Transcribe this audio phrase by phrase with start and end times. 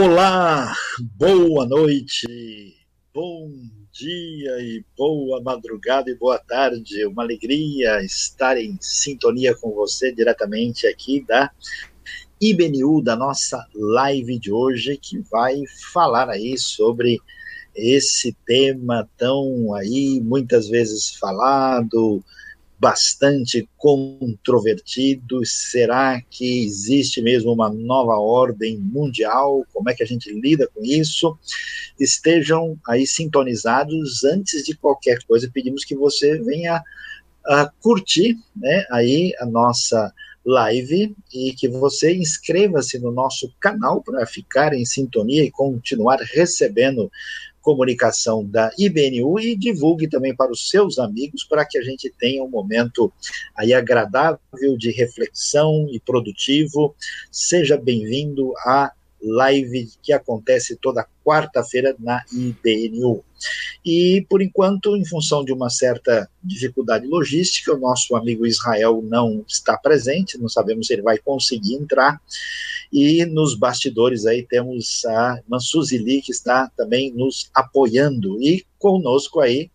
[0.00, 0.76] Olá,
[1.16, 2.24] boa noite,
[3.12, 3.50] bom
[3.90, 7.04] dia e boa madrugada e boa tarde.
[7.04, 11.50] Uma alegria estar em sintonia com você diretamente aqui da
[12.40, 17.18] IBNU, da nossa live de hoje, que vai falar aí sobre
[17.74, 22.22] esse tema tão aí muitas vezes falado,
[22.78, 25.44] bastante controvertido.
[25.44, 29.64] Será que existe mesmo uma nova ordem mundial?
[29.72, 31.36] Como é que a gente lida com isso?
[31.98, 35.50] Estejam aí sintonizados antes de qualquer coisa.
[35.52, 36.82] Pedimos que você venha
[37.44, 40.12] a curtir, né, aí a nossa
[40.44, 47.10] live e que você inscreva-se no nosso canal para ficar em sintonia e continuar recebendo
[47.60, 52.42] comunicação da IBNU e divulgue também para os seus amigos para que a gente tenha
[52.42, 53.12] um momento
[53.56, 56.94] aí agradável de reflexão e produtivo.
[57.30, 63.24] Seja bem-vindo a live que acontece toda quarta-feira na IBNU.
[63.84, 69.44] E, por enquanto, em função de uma certa dificuldade logística, o nosso amigo Israel não
[69.46, 72.20] está presente, não sabemos se ele vai conseguir entrar.
[72.92, 79.70] E nos bastidores aí temos a Mansuzili, que está também nos apoiando e conosco aí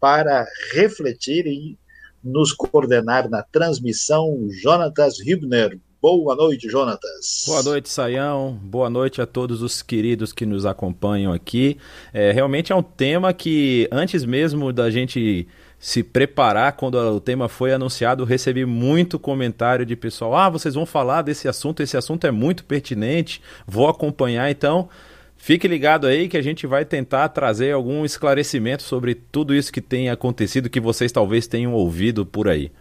[0.00, 1.78] para refletir e
[2.22, 5.78] nos coordenar na transmissão, Jonatas Hübner.
[6.02, 7.44] Boa noite, Jonatas.
[7.46, 8.58] Boa noite, Saião.
[8.60, 11.78] Boa noite a todos os queridos que nos acompanham aqui.
[12.12, 15.46] É, realmente é um tema que, antes mesmo da gente
[15.78, 20.84] se preparar, quando o tema foi anunciado, recebi muito comentário de pessoal: ah, vocês vão
[20.84, 24.50] falar desse assunto, esse assunto é muito pertinente, vou acompanhar.
[24.50, 24.88] Então,
[25.36, 29.80] fique ligado aí que a gente vai tentar trazer algum esclarecimento sobre tudo isso que
[29.80, 32.72] tem acontecido, que vocês talvez tenham ouvido por aí.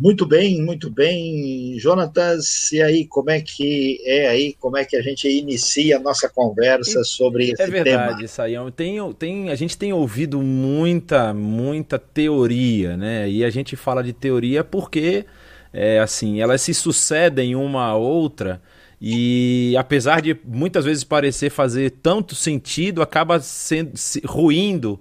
[0.00, 2.72] Muito bem, muito bem, Jonatas.
[2.72, 4.56] E aí, como é que é aí?
[4.58, 7.68] Como é que a gente inicia a nossa conversa sobre esse tema?
[7.68, 8.28] É verdade, tema?
[8.28, 8.70] Saião.
[8.72, 13.30] Tem, tem, a gente tem ouvido muita, muita teoria, né?
[13.30, 15.26] E a gente fala de teoria porque,
[15.72, 18.60] é, assim, elas se sucedem uma a outra.
[19.00, 23.92] E apesar de muitas vezes parecer fazer tanto sentido, acaba sendo
[24.24, 24.98] ruindo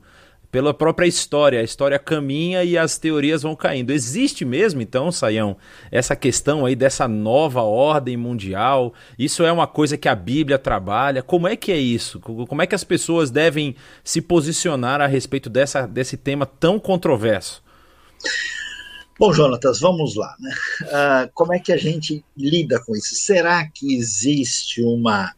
[0.53, 1.59] pela própria história.
[1.59, 3.89] A história caminha e as teorias vão caindo.
[3.89, 5.57] Existe mesmo, então, Saião,
[5.89, 8.93] essa questão aí dessa nova ordem mundial?
[9.17, 11.23] Isso é uma coisa que a Bíblia trabalha?
[11.23, 12.19] Como é que é isso?
[12.19, 17.63] Como é que as pessoas devem se posicionar a respeito dessa, desse tema tão controverso?
[19.17, 20.35] Bom, Jonatas, vamos lá.
[20.39, 20.53] Né?
[20.83, 23.15] Uh, como é que a gente lida com isso?
[23.15, 25.33] Será que existe uma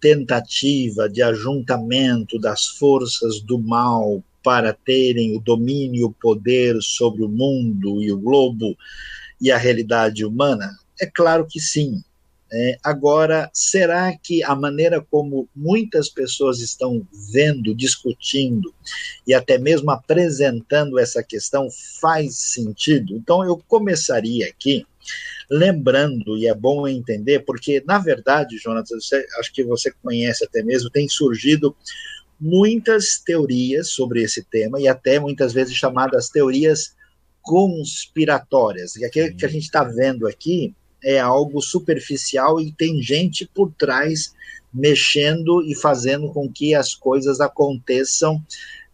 [0.00, 7.28] tentativa de ajuntamento das forças do mal para terem o domínio o poder sobre o
[7.28, 8.76] mundo e o globo
[9.40, 10.76] e a realidade humana?
[11.00, 12.02] É claro que sim.
[12.50, 18.74] É, agora, será que a maneira como muitas pessoas estão vendo, discutindo
[19.26, 21.68] e até mesmo apresentando essa questão
[22.00, 23.14] faz sentido?
[23.14, 24.86] Então, eu começaria aqui
[25.50, 28.90] lembrando, e é bom entender, porque, na verdade, Jonas,
[29.38, 31.74] acho que você conhece até mesmo, tem surgido
[32.40, 36.94] muitas teorias sobre esse tema e até muitas vezes chamadas teorias
[37.42, 38.96] conspiratórias.
[38.96, 43.72] E aquilo que a gente está vendo aqui é algo superficial e tem gente por
[43.72, 44.34] trás
[44.72, 48.42] mexendo e fazendo com que as coisas aconteçam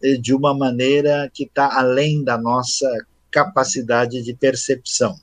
[0.01, 2.89] eh, de uma maneira que está além da nossa
[3.29, 5.19] capacidade de percepção.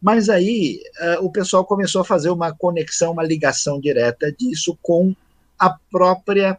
[0.00, 5.14] Mas aí uh, o pessoal começou a fazer uma conexão, uma ligação direta disso com
[5.58, 6.58] a própria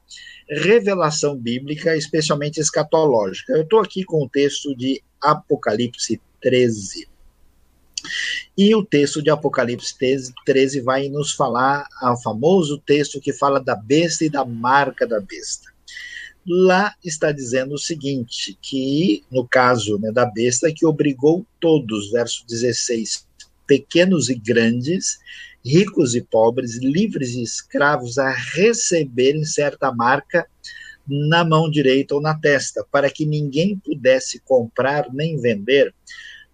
[0.49, 3.53] revelação bíblica, especialmente escatológica.
[3.53, 7.07] Eu estou aqui com o texto de Apocalipse 13.
[8.57, 9.95] E o texto de Apocalipse
[10.45, 15.19] 13 vai nos falar o famoso texto que fala da besta e da marca da
[15.19, 15.69] besta.
[16.47, 22.45] Lá está dizendo o seguinte, que no caso né, da besta, que obrigou todos, verso
[22.47, 23.27] 16,
[23.67, 25.19] pequenos e grandes,
[25.65, 30.47] ricos e pobres, livres e escravos, a receberem certa marca
[31.07, 35.93] na mão direita ou na testa, para que ninguém pudesse comprar nem vender,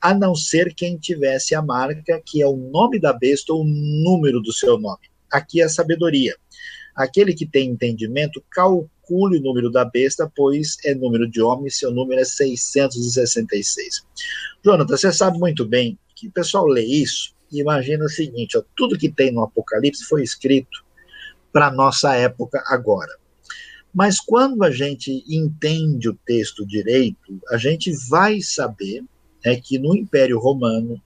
[0.01, 3.67] a não ser quem tivesse a marca, que é o nome da besta ou o
[3.67, 5.09] número do seu nome.
[5.31, 6.35] Aqui é a sabedoria.
[6.95, 11.91] Aquele que tem entendimento, calcule o número da besta, pois é número de homem, seu
[11.91, 14.05] número é 666.
[14.63, 18.97] Jonathan, você sabe muito bem que o pessoal lê isso imagina o seguinte: ó, tudo
[18.97, 20.83] que tem no Apocalipse foi escrito
[21.51, 23.11] para nossa época agora.
[23.93, 29.03] Mas quando a gente entende o texto direito, a gente vai saber
[29.43, 31.01] é que no Império Romano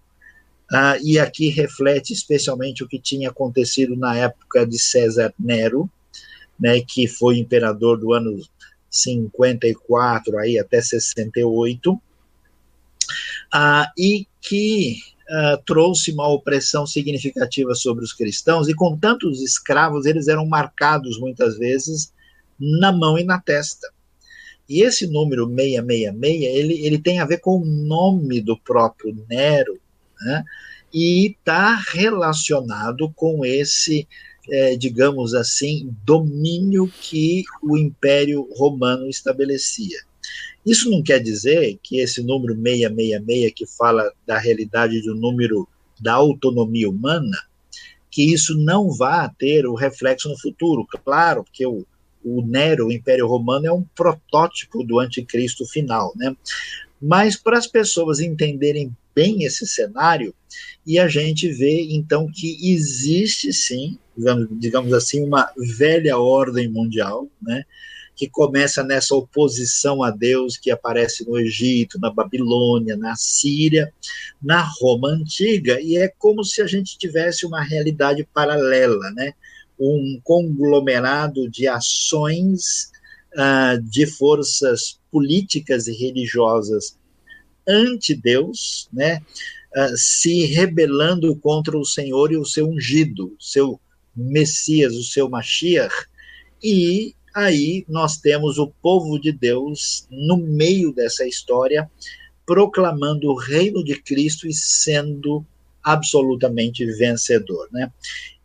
[0.72, 5.90] Uh, e aqui reflete especialmente o que tinha acontecido na época de César Nero,
[6.60, 8.40] né, que foi imperador do ano
[8.88, 12.02] 54 aí até 68, uh,
[13.98, 14.98] e que
[15.30, 21.20] uh, trouxe uma opressão significativa sobre os cristãos, e com tantos escravos, eles eram marcados
[21.20, 22.12] muitas vezes
[22.60, 23.88] na mão e na testa.
[24.68, 29.80] E esse número 666, ele, ele tem a ver com o nome do próprio Nero,
[30.22, 30.44] né?
[30.94, 34.08] e está relacionado com esse,
[34.50, 40.00] é, digamos assim, domínio que o Império Romano estabelecia.
[40.70, 45.68] Isso não quer dizer que esse número 666, que fala da realidade do número
[46.00, 47.36] da autonomia humana,
[48.12, 50.86] que isso não vá ter o reflexo no futuro.
[51.04, 51.88] Claro, porque o,
[52.24, 56.36] o Nero, o Império Romano, é um protótipo do anticristo final, né?
[57.02, 60.36] Mas para as pessoas entenderem bem esse cenário,
[60.86, 67.28] e a gente vê então que existe sim, digamos, digamos assim, uma velha ordem mundial,
[67.42, 67.66] né?
[68.20, 73.94] Que começa nessa oposição a Deus que aparece no Egito, na Babilônia, na Síria,
[74.44, 79.34] na Roma antiga, e é como se a gente tivesse uma realidade paralela, né?
[79.80, 82.92] um conglomerado de ações
[83.36, 86.98] uh, de forças políticas e religiosas
[87.66, 89.22] anti-Deus, né?
[89.78, 93.80] Uh, se rebelando contra o Senhor e o seu ungido, seu
[94.14, 95.96] Messias, o seu Mashiach,
[96.62, 101.90] e aí nós temos o povo de Deus no meio dessa história,
[102.46, 105.46] proclamando o reino de Cristo e sendo
[105.84, 107.92] absolutamente vencedor, né?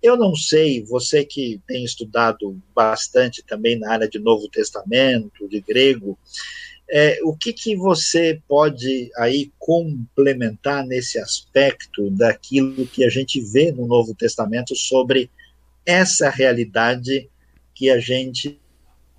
[0.03, 5.61] Eu não sei, você que tem estudado bastante também na área de Novo Testamento, de
[5.61, 6.19] grego,
[6.91, 13.73] é, o que, que você pode aí complementar nesse aspecto daquilo que a gente vê
[13.73, 15.31] no Novo Testamento sobre
[15.87, 17.29] essa realidade
[17.75, 18.61] que a gente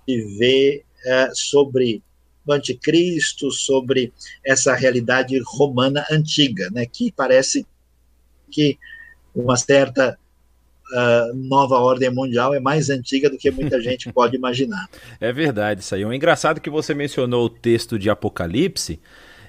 [0.06, 2.02] vê é, sobre
[2.46, 4.12] o anticristo, sobre
[4.44, 7.66] essa realidade romana antiga, né, que parece
[8.50, 8.78] que
[9.34, 10.16] uma certa
[10.92, 14.88] uh, nova ordem mundial é mais antiga do que muita gente pode imaginar.
[15.20, 16.04] É verdade isso aí.
[16.04, 19.00] É engraçado que você mencionou o texto de Apocalipse,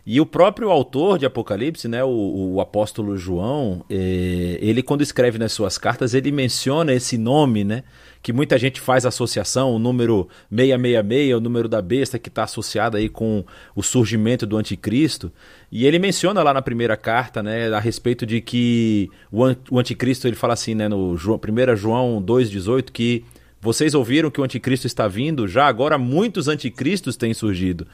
[0.10, 5.38] e o próprio autor de Apocalipse, né, o, o apóstolo João, eh, ele quando escreve
[5.38, 7.84] nas suas cartas, ele menciona esse nome, né,
[8.22, 12.98] que muita gente faz associação, o número 666, o número da besta que está associado
[12.98, 13.44] aí com
[13.76, 15.32] o surgimento do anticristo.
[15.72, 20.36] E ele menciona lá na primeira carta, né, a respeito de que o, anticristo, ele
[20.36, 23.24] fala assim, né, no João, 1 João 2,18, que
[23.62, 27.88] vocês ouviram que o anticristo está vindo, já agora muitos anticristos têm surgido.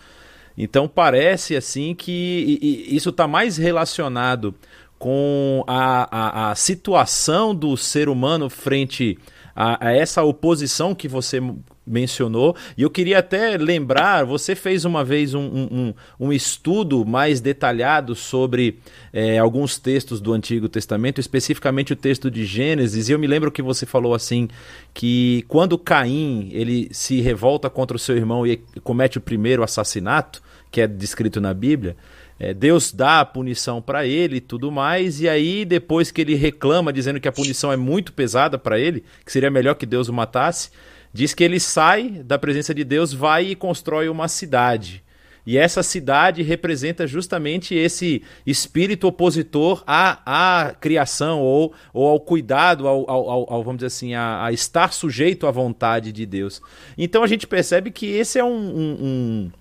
[0.57, 2.59] Então parece assim que
[2.89, 4.53] isso está mais relacionado
[4.99, 9.17] com a, a, a, situação do ser humano frente
[9.55, 11.41] a, a, essa oposição que você
[11.85, 12.55] mencionou.
[12.77, 18.15] E eu queria até lembrar: você fez uma vez um, um, um estudo mais detalhado
[18.15, 18.79] sobre
[19.11, 23.09] é, alguns textos do Antigo Testamento, especificamente o texto de Gênesis.
[23.09, 24.47] E eu me lembro que você falou assim:
[24.93, 30.41] que quando Caim ele se revolta contra o seu irmão e comete o primeiro assassinato
[30.73, 31.95] que é descrito na Bíblia,
[32.39, 36.35] é, Deus dá a punição para ele e tudo mais, e aí depois que ele
[36.35, 40.07] reclama, dizendo que a punição é muito pesada para ele, que seria melhor que Deus
[40.07, 40.69] o matasse,
[41.13, 45.03] diz que ele sai da presença de Deus, vai e constrói uma cidade.
[45.45, 52.87] E essa cidade representa justamente esse espírito opositor à, à criação ou, ou ao cuidado,
[52.87, 56.61] ao, ao, ao vamos dizer assim, a, a, estar sujeito à vontade de Deus.
[56.97, 59.51] Então a gente percebe que esse é um, um,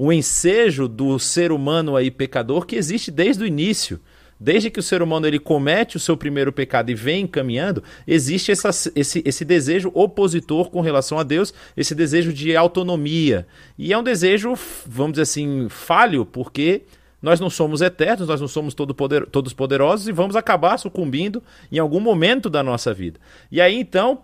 [0.00, 4.00] um ensejo do ser humano aí pecador que existe desde o início.
[4.42, 8.50] Desde que o ser humano ele comete o seu primeiro pecado e vem caminhando, existe
[8.50, 13.46] essa, esse, esse desejo opositor com relação a Deus, esse desejo de autonomia.
[13.76, 14.54] E é um desejo,
[14.86, 16.84] vamos dizer assim, falho, porque
[17.20, 21.42] nós não somos eternos, nós não somos todo poder, todos poderosos e vamos acabar sucumbindo
[21.70, 23.20] em algum momento da nossa vida.
[23.52, 24.22] E aí então,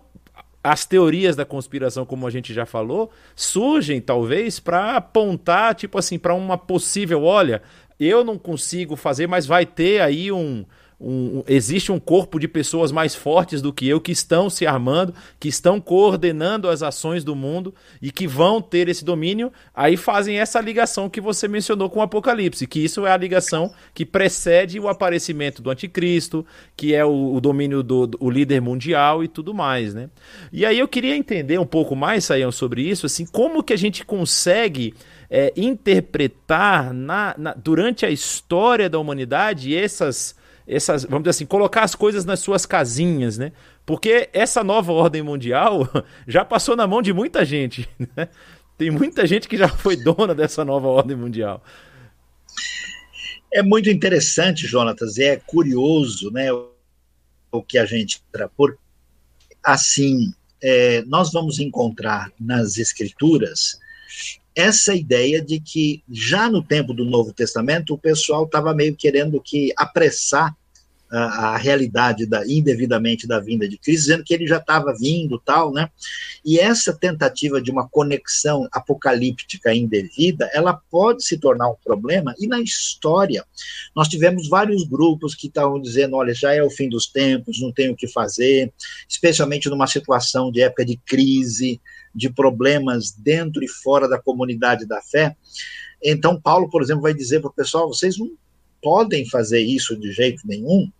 [0.67, 6.19] as teorias da conspiração, como a gente já falou, surgem talvez para apontar, tipo assim,
[6.19, 7.61] para uma possível, olha,
[7.97, 10.65] eu não consigo fazer, mas vai ter aí um,
[10.99, 15.13] um, existe um corpo de pessoas mais fortes do que eu que estão se armando,
[15.39, 20.39] que estão coordenando as ações do mundo e que vão ter esse domínio, aí fazem
[20.39, 24.79] essa ligação que você mencionou com o Apocalipse, que isso é a ligação que precede
[24.79, 29.27] o aparecimento do anticristo, que é o, o domínio do, do o líder mundial e
[29.27, 30.09] tudo mais, né?
[30.51, 33.77] E aí eu queria entender um pouco mais, Saião, sobre isso, assim, como que a
[33.77, 34.95] gente consegue
[35.29, 40.35] é, interpretar na, na, durante a história da humanidade essas
[40.67, 43.51] essas, vamos dizer assim, colocar as coisas nas suas casinhas, né?
[43.85, 45.87] Porque essa nova ordem mundial
[46.27, 48.27] já passou na mão de muita gente, né?
[48.77, 51.63] Tem muita gente que já foi dona dessa nova ordem mundial.
[53.51, 58.21] É muito interessante, Jonatas, é curioso, né, o que a gente
[58.55, 58.77] por
[59.63, 63.79] assim é, nós vamos encontrar nas escrituras
[64.57, 69.39] essa ideia de que já no tempo do Novo Testamento o pessoal estava meio querendo
[69.39, 70.51] que apressar
[71.11, 75.39] a, a, realidade da indevidamente da vinda de Cristo, dizendo que ele já estava vindo,
[75.39, 75.89] tal, né?
[76.43, 82.33] E essa tentativa de uma conexão apocalíptica indevida, ela pode se tornar um problema.
[82.39, 83.45] E na história
[83.95, 87.71] nós tivemos vários grupos que estavam dizendo, olha, já é o fim dos tempos, não
[87.71, 88.73] tem o que fazer,
[89.07, 91.79] especialmente numa situação de época de crise,
[92.17, 95.37] de problemas dentro e fora da comunidade da fé.
[96.03, 98.31] Então, Paulo, por exemplo, vai dizer para o pessoal: vocês não
[98.81, 100.91] podem fazer isso de jeito nenhum.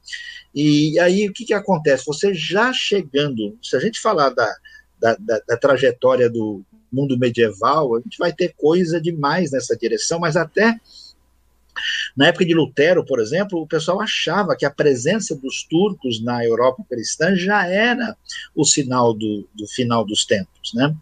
[0.54, 2.06] E aí o que, que acontece?
[2.06, 4.56] Você já chegando, se a gente falar da,
[5.00, 10.20] da, da, da trajetória do mundo medieval, a gente vai ter coisa demais nessa direção,
[10.20, 10.80] mas até
[12.18, 16.44] na época de Lutero, por exemplo, o pessoal achava que a presença dos turcos na
[16.44, 18.18] Europa cristã já era
[18.56, 20.74] o sinal do, do final dos tempos.
[20.74, 20.94] Né?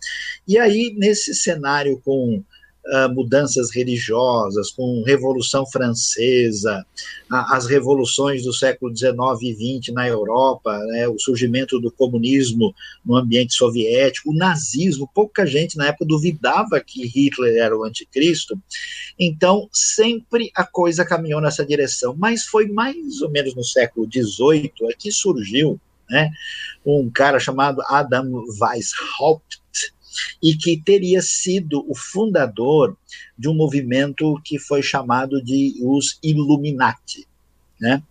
[0.45, 2.43] E aí, nesse cenário com
[2.87, 6.85] uh, mudanças religiosas, com Revolução Francesa,
[7.29, 12.73] as revoluções do século XIX e XX na Europa, né, o surgimento do comunismo
[13.03, 18.59] no ambiente soviético, o nazismo, pouca gente na época duvidava que Hitler era o anticristo,
[19.19, 24.71] então sempre a coisa caminhou nessa direção, mas foi mais ou menos no século XVIII
[24.83, 26.29] é que surgiu né,
[26.85, 29.64] um cara chamado Adam Weishaupt,
[30.41, 32.97] e que teria sido o fundador
[33.37, 37.27] de um movimento que foi chamado de os Illuminati.
[37.79, 38.01] Né?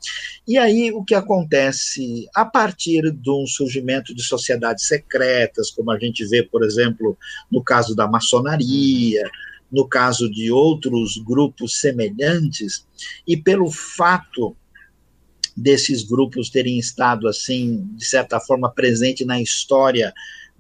[0.46, 5.99] E aí o que acontece a partir de um surgimento de sociedades secretas, como a
[5.99, 7.16] gente vê, por exemplo,
[7.50, 9.23] no caso da maçonaria,
[9.73, 12.87] no caso de outros grupos semelhantes,
[13.26, 14.54] e pelo fato
[15.56, 20.12] desses grupos terem estado assim, de certa forma, presente na história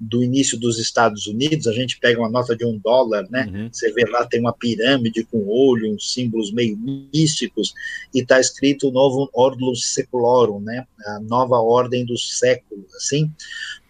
[0.08, 3.50] do início dos Estados Unidos, a gente pega uma nota de um dólar, né?
[3.52, 3.68] Uhum.
[3.72, 7.74] Você vê lá, tem uma pirâmide com olho, uns símbolos meio místicos,
[8.14, 10.86] e está escrito o novo Ordlus Seculorum, né?
[11.06, 13.30] A nova ordem do século, assim.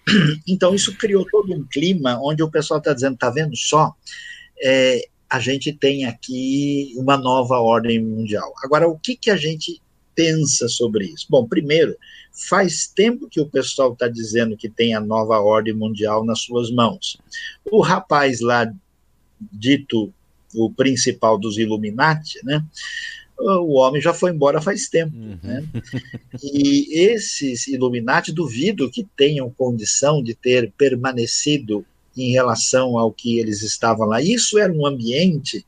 [0.47, 3.95] Então, isso criou todo um clima onde o pessoal está dizendo, tá vendo só?
[4.63, 8.53] É, a gente tem aqui uma nova ordem mundial.
[8.63, 9.81] Agora, o que, que a gente
[10.15, 11.27] pensa sobre isso?
[11.29, 11.97] Bom, primeiro,
[12.49, 16.71] faz tempo que o pessoal está dizendo que tem a nova ordem mundial nas suas
[16.71, 17.17] mãos.
[17.65, 18.73] O rapaz lá,
[19.53, 20.13] dito
[20.55, 22.65] o principal dos Illuminati, né?
[23.37, 25.39] O homem já foi embora faz tempo, uhum.
[25.43, 25.65] né?
[26.43, 31.85] E esses Illuminati duvido que tenham condição de ter permanecido
[32.17, 34.23] em relação ao que eles estavam lá.
[34.23, 35.67] Isso era um ambiente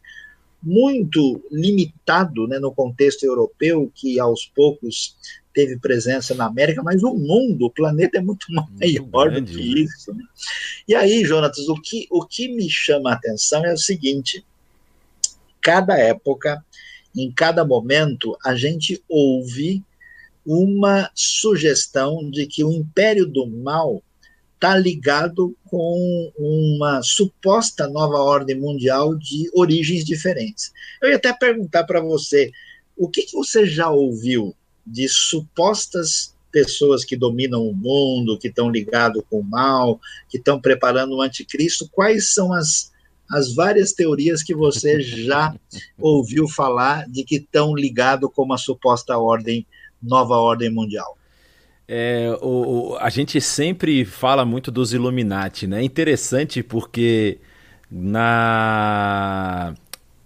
[0.67, 5.17] muito limitado né, no contexto europeu, que aos poucos
[5.55, 9.75] teve presença na América, mas o mundo, o planeta é muito maior muito do que
[9.75, 9.81] né?
[9.81, 10.13] isso.
[10.13, 10.25] Né?
[10.89, 14.45] E aí, Jonatas, o que, o que me chama a atenção é o seguinte:
[15.63, 16.65] cada época,
[17.17, 19.85] em cada momento, a gente ouve
[20.45, 24.03] uma sugestão de que o império do mal
[24.57, 30.73] está ligado com uma suposta nova ordem mundial de origens diferentes.
[31.03, 32.51] Eu ia até perguntar para você,
[32.97, 38.71] o que, que você já ouviu de supostas pessoas que dominam o mundo, que estão
[38.71, 42.91] ligados com o mal, que estão preparando o anticristo, quais são as,
[43.31, 45.55] as várias teorias que você já
[46.01, 49.67] ouviu falar de que estão ligados com uma suposta ordem,
[50.03, 51.16] nova ordem mundial?
[51.89, 55.81] É, o, o, a gente sempre fala muito dos Illuminati, né?
[55.81, 57.39] É interessante porque
[57.91, 59.73] na,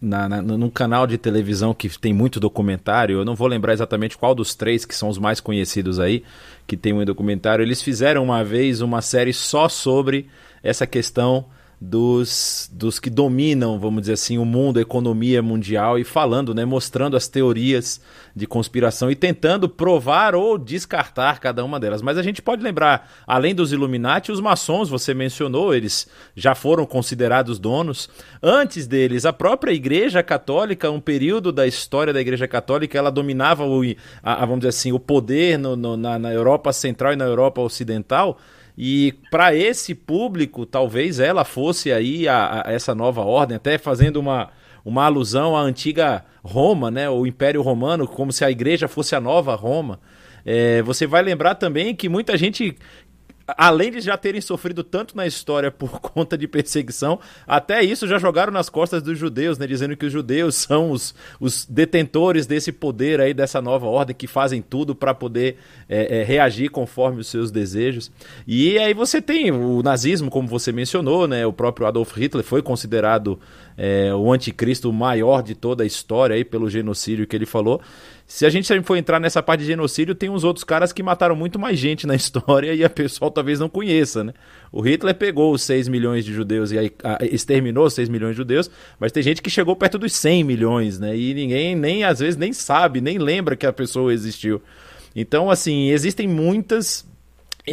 [0.00, 4.16] na, na, num canal de televisão que tem muito documentário, eu não vou lembrar exatamente
[4.16, 6.24] qual dos três que são os mais conhecidos aí,
[6.66, 10.28] que tem um documentário, eles fizeram uma vez uma série só sobre
[10.62, 11.44] essa questão
[11.80, 16.62] dos, dos que dominam, vamos dizer assim, o mundo, a economia mundial e falando, né,
[16.66, 18.02] mostrando as teorias
[18.36, 22.02] de conspiração e tentando provar ou descartar cada uma delas.
[22.02, 26.06] Mas a gente pode lembrar, além dos Illuminati, os maçons, você mencionou, eles
[26.36, 28.10] já foram considerados donos.
[28.42, 33.64] Antes deles, a própria Igreja Católica, um período da história da Igreja Católica, ela dominava
[33.64, 33.82] o,
[34.22, 37.24] a, a vamos dizer assim, o poder no, no, na, na Europa Central e na
[37.24, 38.38] Europa Ocidental.
[38.82, 44.16] E para esse público, talvez ela fosse aí a, a, essa nova ordem, até fazendo
[44.16, 44.48] uma,
[44.82, 49.20] uma alusão à antiga Roma, né, o Império Romano, como se a igreja fosse a
[49.20, 50.00] nova Roma.
[50.46, 52.74] É, você vai lembrar também que muita gente
[53.56, 58.18] além de já terem sofrido tanto na história por conta de perseguição, até isso já
[58.18, 62.72] jogaram nas costas dos judeus, né, dizendo que os judeus são os, os detentores desse
[62.72, 65.56] poder aí, dessa nova ordem, que fazem tudo para poder
[65.88, 68.10] é, é, reagir conforme os seus desejos.
[68.46, 72.62] E aí você tem o nazismo, como você mencionou, né, o próprio Adolf Hitler foi
[72.62, 73.38] considerado
[73.76, 77.80] é, o anticristo maior de toda a história aí pelo genocídio que ele falou.
[78.30, 81.34] Se a gente for entrar nessa parte de genocídio, tem uns outros caras que mataram
[81.34, 84.32] muito mais gente na história e a pessoal talvez não conheça, né?
[84.70, 88.36] O Hitler pegou os 6 milhões de judeus e aí, a, exterminou 6 milhões de
[88.36, 88.70] judeus,
[89.00, 91.16] mas tem gente que chegou perto dos 100 milhões, né?
[91.16, 94.62] E ninguém nem às vezes nem sabe, nem lembra que a pessoa existiu.
[95.14, 97.04] Então, assim, existem muitas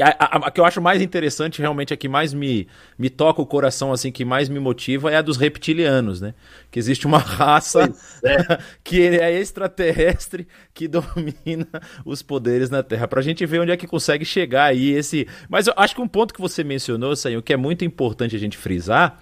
[0.01, 2.67] a, a, a, que eu acho mais interessante, realmente, a que mais me,
[2.97, 6.33] me toca o coração, assim, que mais me motiva, é a dos reptilianos, né?
[6.69, 8.59] Que existe uma raça é.
[8.83, 11.67] que é extraterrestre que domina
[12.05, 13.07] os poderes na Terra.
[13.07, 15.27] Pra gente ver onde é que consegue chegar aí esse.
[15.49, 18.39] Mas eu acho que um ponto que você mencionou, Senhor, que é muito importante a
[18.39, 19.19] gente frisar,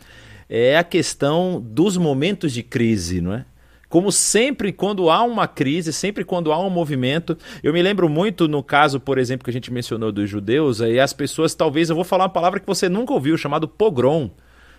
[0.50, 3.45] é a questão dos momentos de crise, não é?
[3.89, 7.38] Como sempre, quando há uma crise, sempre quando há um movimento.
[7.63, 11.00] Eu me lembro muito no caso, por exemplo, que a gente mencionou dos judeus, aí
[11.00, 14.30] as pessoas, talvez, eu vou falar uma palavra que você nunca ouviu, chamado pogrom.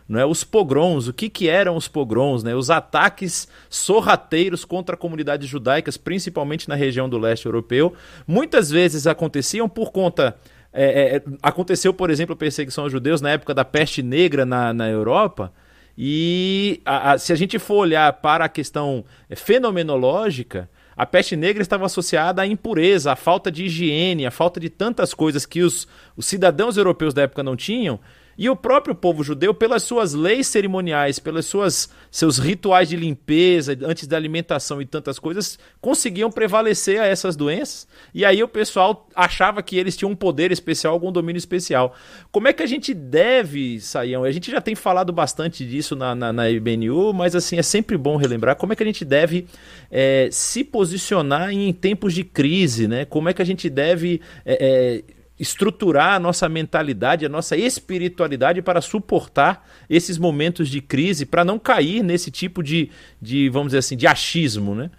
[0.08, 0.24] Não é?
[0.24, 2.44] Os pogroms, o que, que eram os pogroms?
[2.44, 2.54] Né?
[2.54, 7.92] Os ataques sorrateiros contra comunidades judaicas, principalmente na região do leste europeu,
[8.26, 10.36] muitas vezes aconteciam por conta.
[10.72, 14.88] É, é, aconteceu, por exemplo, perseguição aos judeus na época da peste negra na, na
[14.88, 15.52] Europa
[15.96, 21.62] e a, a, se a gente for olhar para a questão fenomenológica, a peste negra
[21.62, 25.86] estava associada à impureza, à falta de higiene, à falta de tantas coisas que os,
[26.16, 28.00] os cidadãos europeus da época não tinham,
[28.38, 33.76] e o próprio povo judeu, pelas suas leis cerimoniais, pelos suas, seus rituais de limpeza,
[33.82, 37.88] antes da alimentação e tantas coisas, conseguiam prevalecer a essas doenças.
[38.14, 41.94] E aí o pessoal achava que eles tinham um poder especial, algum domínio especial.
[42.30, 44.24] Como é que a gente deve, Saião?
[44.24, 47.96] A gente já tem falado bastante disso na, na, na IBNU, mas assim, é sempre
[47.96, 49.46] bom relembrar como é que a gente deve
[49.90, 53.04] é, se posicionar em tempos de crise, né?
[53.04, 54.20] Como é que a gente deve.
[54.44, 61.26] É, é, estruturar a nossa mentalidade, a nossa espiritualidade para suportar esses momentos de crise,
[61.26, 64.90] para não cair nesse tipo de, de, vamos dizer assim, de achismo, né?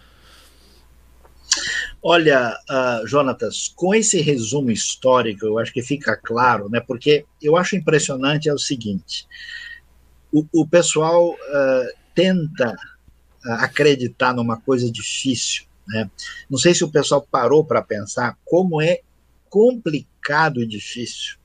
[2.04, 6.80] Olha, uh, Jonatas, com esse resumo histórico, eu acho que fica claro, né?
[6.80, 9.28] Porque eu acho impressionante é o seguinte:
[10.32, 16.10] o, o pessoal uh, tenta uh, acreditar numa coisa difícil, né?
[16.50, 19.02] Não sei se o pessoal parou para pensar como é
[19.50, 20.16] complicado
[20.62, 21.38] e difícil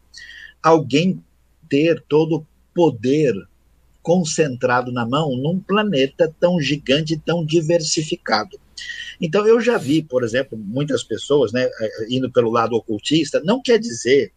[0.62, 1.22] alguém
[1.68, 3.34] ter todo o poder
[4.02, 8.60] concentrado na mão num planeta tão gigante, tão diversificado.
[9.20, 13.62] Então, eu já vi, por exemplo, muitas pessoas né, eh, indo pelo lado ocultista, não
[13.62, 14.32] quer dizer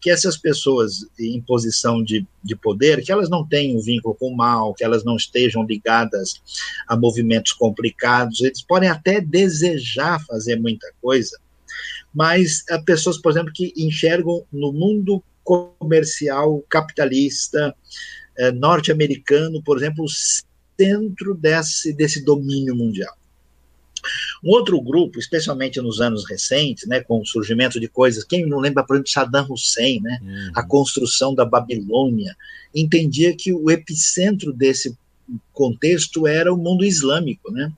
[0.00, 4.36] que essas pessoas em posição de, de poder, que elas não tenham vínculo com o
[4.36, 6.40] mal, que elas não estejam ligadas
[6.88, 11.38] a movimentos complicados, eles podem até desejar fazer muita coisa,
[12.14, 17.74] mas uh, pessoas, por exemplo, que enxergam no mundo comercial capitalista
[18.38, 20.08] uh, norte-americano, por exemplo, o
[20.78, 23.14] centro desse, desse domínio mundial.
[24.42, 28.58] Um outro grupo, especialmente nos anos recentes, né, com o surgimento de coisas, quem não
[28.58, 30.52] lembra, por exemplo, Saddam Hussein, né, uhum.
[30.54, 32.34] a construção da Babilônia,
[32.74, 34.96] entendia que o epicentro desse
[35.52, 37.72] contexto era o mundo islâmico, né?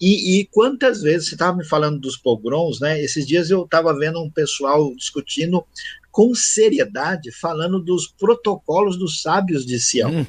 [0.00, 3.00] E, e quantas vezes você estava me falando dos pogroms, né?
[3.02, 5.64] Esses dias eu estava vendo um pessoal discutindo
[6.10, 10.26] com seriedade, falando dos protocolos dos sábios de Sião, hum.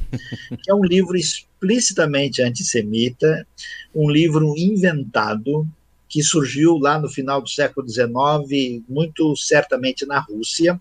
[0.62, 3.48] que é um livro explicitamente antissemita,
[3.94, 5.68] um livro inventado
[6.12, 10.80] que surgiu lá no final do século XIX, muito certamente na Rússia,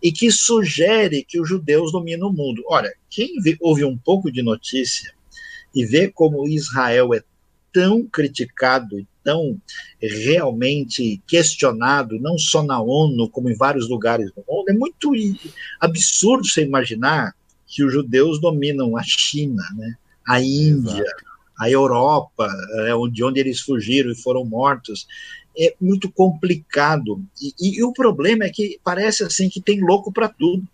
[0.00, 2.62] e que sugere que os judeus dominam o mundo.
[2.68, 5.12] Olha, quem ouve um pouco de notícia
[5.74, 7.20] e vê como Israel é
[7.72, 9.60] tão criticado e tão
[10.00, 15.12] realmente questionado, não só na ONU, como em vários lugares do mundo, é muito
[15.80, 17.34] absurdo você imaginar
[17.66, 19.96] que os judeus dominam a China, né?
[20.26, 21.29] a Índia, Exato.
[21.60, 22.48] A Europa,
[22.86, 25.06] é, de onde eles fugiram e foram mortos
[25.58, 27.22] é muito complicado.
[27.40, 30.66] E, e, e o problema é que parece assim que tem louco para tudo.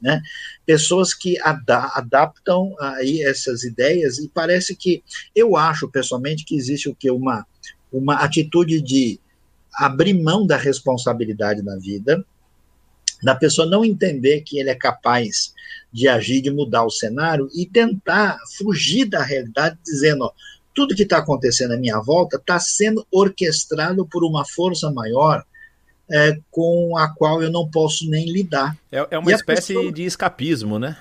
[0.00, 0.20] Né?
[0.66, 5.00] Pessoas que ada adaptam aí essas ideias e parece que
[5.34, 7.46] eu acho pessoalmente que existe o que uma
[7.92, 9.20] uma atitude de
[9.74, 12.24] abrir mão da responsabilidade na vida,
[13.22, 15.52] da pessoa não entender que ele é capaz
[15.92, 20.32] de agir, de mudar o cenário e tentar fugir da realidade, dizendo: ó,
[20.74, 25.44] tudo que está acontecendo à minha volta está sendo orquestrado por uma força maior
[26.10, 28.76] é, com a qual eu não posso nem lidar.
[28.90, 29.92] É, é uma espécie pessoa...
[29.92, 30.96] de escapismo, né?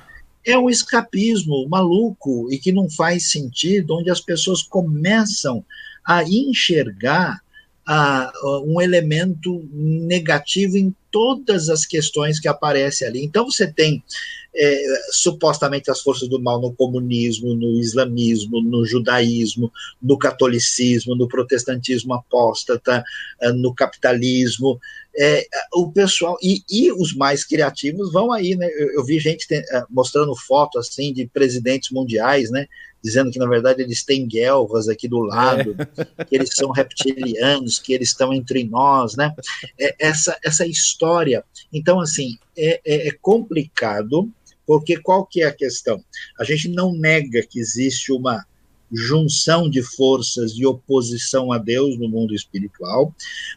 [0.45, 5.63] É um escapismo maluco e que não faz sentido, onde as pessoas começam
[6.03, 7.41] a enxergar
[7.85, 8.31] a,
[8.65, 13.23] um elemento negativo em todas as questões que aparecem ali.
[13.23, 14.03] Então você tem
[14.53, 21.27] é, supostamente as forças do mal no comunismo, no islamismo, no judaísmo, no catolicismo, no
[21.27, 23.03] protestantismo apóstata,
[23.41, 24.79] é, no capitalismo.
[25.17, 28.67] É, o pessoal e, e, os mais criativos vão aí, né?
[28.77, 32.65] Eu, eu vi gente tem, é, mostrando foto assim de presidentes mundiais, né?
[33.03, 36.05] Dizendo que na verdade eles têm guelvas aqui do lado, é.
[36.25, 39.33] que eles são reptilianos, que eles estão entre nós, né?
[39.77, 41.43] É, essa essa história.
[41.73, 44.31] Então assim é, é complicado
[44.65, 46.03] porque qual que é a questão?
[46.39, 48.45] A gente não nega que existe uma
[48.91, 53.15] junção de forças de oposição a Deus no mundo espiritual,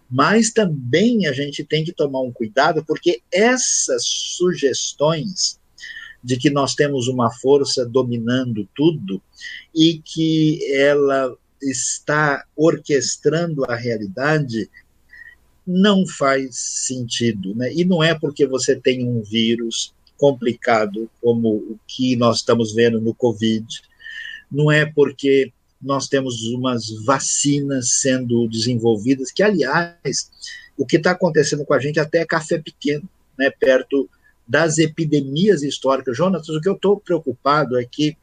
[0.09, 5.59] mas também a gente tem que tomar um cuidado, porque essas sugestões
[6.23, 9.21] de que nós temos uma força dominando tudo
[9.75, 14.71] e que ela está orquestrando a realidade
[15.67, 17.73] não faz sentido, né?
[17.73, 23.01] E não é porque você tem um vírus, complicado como o que nós estamos vendo
[23.01, 23.67] no Covid,
[24.51, 30.31] não é porque nós temos umas vacinas sendo desenvolvidas, que, aliás,
[30.77, 34.09] o que está acontecendo com a gente até é café pequeno, né, perto
[34.47, 36.17] das epidemias históricas.
[36.17, 38.17] Jonas, o que eu estou preocupado é que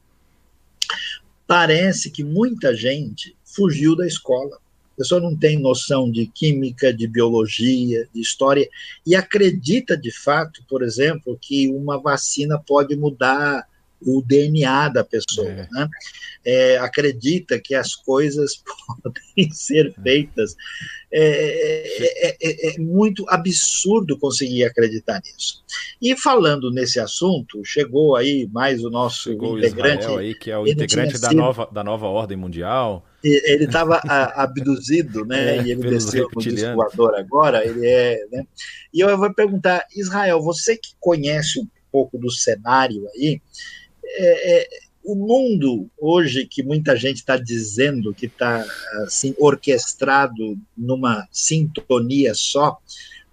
[1.46, 4.58] parece que muita gente fugiu da escola.
[4.92, 8.68] A pessoa não tem noção de química, de biologia, de história,
[9.06, 13.66] e acredita de fato, por exemplo, que uma vacina pode mudar
[14.06, 15.48] o DNA da pessoa.
[15.48, 15.68] É.
[15.70, 15.88] Né?
[16.44, 18.62] É, acredita que as coisas
[19.02, 20.56] podem ser feitas.
[21.12, 25.62] É é, é, é, é, muito absurdo conseguir acreditar nisso.
[26.00, 30.06] E falando nesse assunto, chegou aí mais o nosso chegou integrante.
[30.06, 33.06] O aí, que é o integrante da nova, da nova ordem mundial.
[33.24, 34.00] Ele estava
[34.34, 35.62] abduzido, né?
[35.62, 37.64] e ele desceu no disco voador agora.
[37.64, 38.46] Ele é, né?
[38.92, 43.40] E eu vou perguntar, Israel, você que conhece um pouco do cenário aí,
[44.04, 44.68] é, é,
[45.04, 48.64] o mundo hoje que muita gente está dizendo que está
[49.04, 52.78] assim orquestrado numa sintonia só,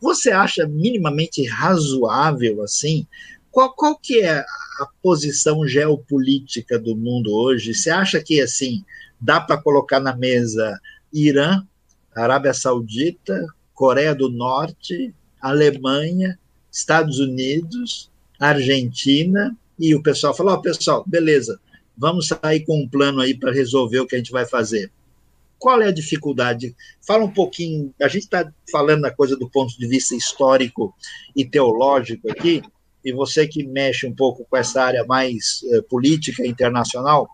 [0.02, 3.06] você acha minimamente razoável assim?
[3.52, 7.74] Qual, qual que é a posição geopolítica do mundo hoje?
[7.74, 8.84] Você acha que assim
[9.20, 10.80] dá para colocar na mesa
[11.14, 11.64] Irã,
[12.16, 16.38] Arábia Saudita, Coreia do Norte, Alemanha,
[16.72, 21.60] Estados Unidos, Argentina e o pessoal falou: oh, pessoal, beleza,
[21.98, 24.92] vamos sair com um plano aí para resolver o que a gente vai fazer.
[25.58, 26.74] Qual é a dificuldade?
[27.06, 27.94] Fala um pouquinho.
[28.02, 30.96] A gente está falando a coisa do ponto de vista histórico
[31.36, 32.62] e teológico aqui,
[33.04, 37.30] e você que mexe um pouco com essa área mais eh, política internacional,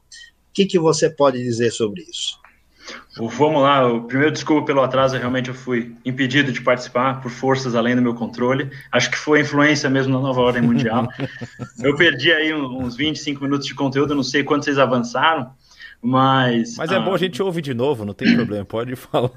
[0.56, 2.40] que, que você pode dizer sobre isso?
[3.18, 7.76] Vamos lá, o primeiro desculpa pelo atraso, realmente eu fui impedido de participar por forças
[7.76, 8.70] além do meu controle.
[8.92, 11.08] Acho que foi influência mesmo da nova ordem mundial.
[11.84, 15.52] eu perdi aí uns 25 minutos de conteúdo, não sei quanto vocês avançaram,
[16.02, 16.78] mas.
[16.78, 19.32] Mas é ah, bom a gente ouvir de novo, não tem problema, pode falar.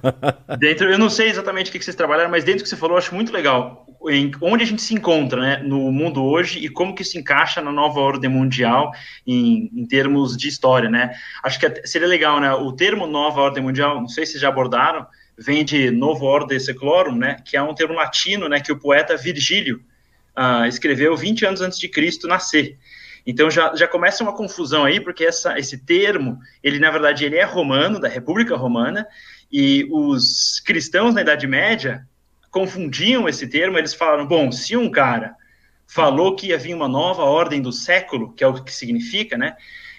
[0.58, 2.96] Dentro, eu não sei exatamente o que vocês trabalharam, mas dentro do que você falou,
[2.96, 3.86] eu acho muito legal.
[4.10, 7.60] Em, onde a gente se encontra né, no mundo hoje e como que se encaixa
[7.60, 8.92] na nova ordem mundial
[9.26, 11.14] em, em termos de história, né?
[11.42, 12.52] Acho que seria legal, né?
[12.52, 17.14] O termo nova ordem mundial, não sei se já abordaram, vem de novo ordem seclorum,
[17.14, 17.36] né?
[17.44, 18.60] Que é um termo latino, né?
[18.60, 19.82] Que o poeta Virgílio
[20.36, 22.78] uh, escreveu 20 anos antes de Cristo nascer.
[23.26, 27.36] Então já, já começa uma confusão aí, porque essa, esse termo, ele na verdade ele
[27.36, 29.06] é romano, da República Romana,
[29.52, 32.06] e os cristãos na Idade Média
[32.50, 35.34] confundiam esse termo, eles falaram, bom, se um cara
[35.86, 39.56] falou que ia vir uma nova ordem do século, que é o que significa, né?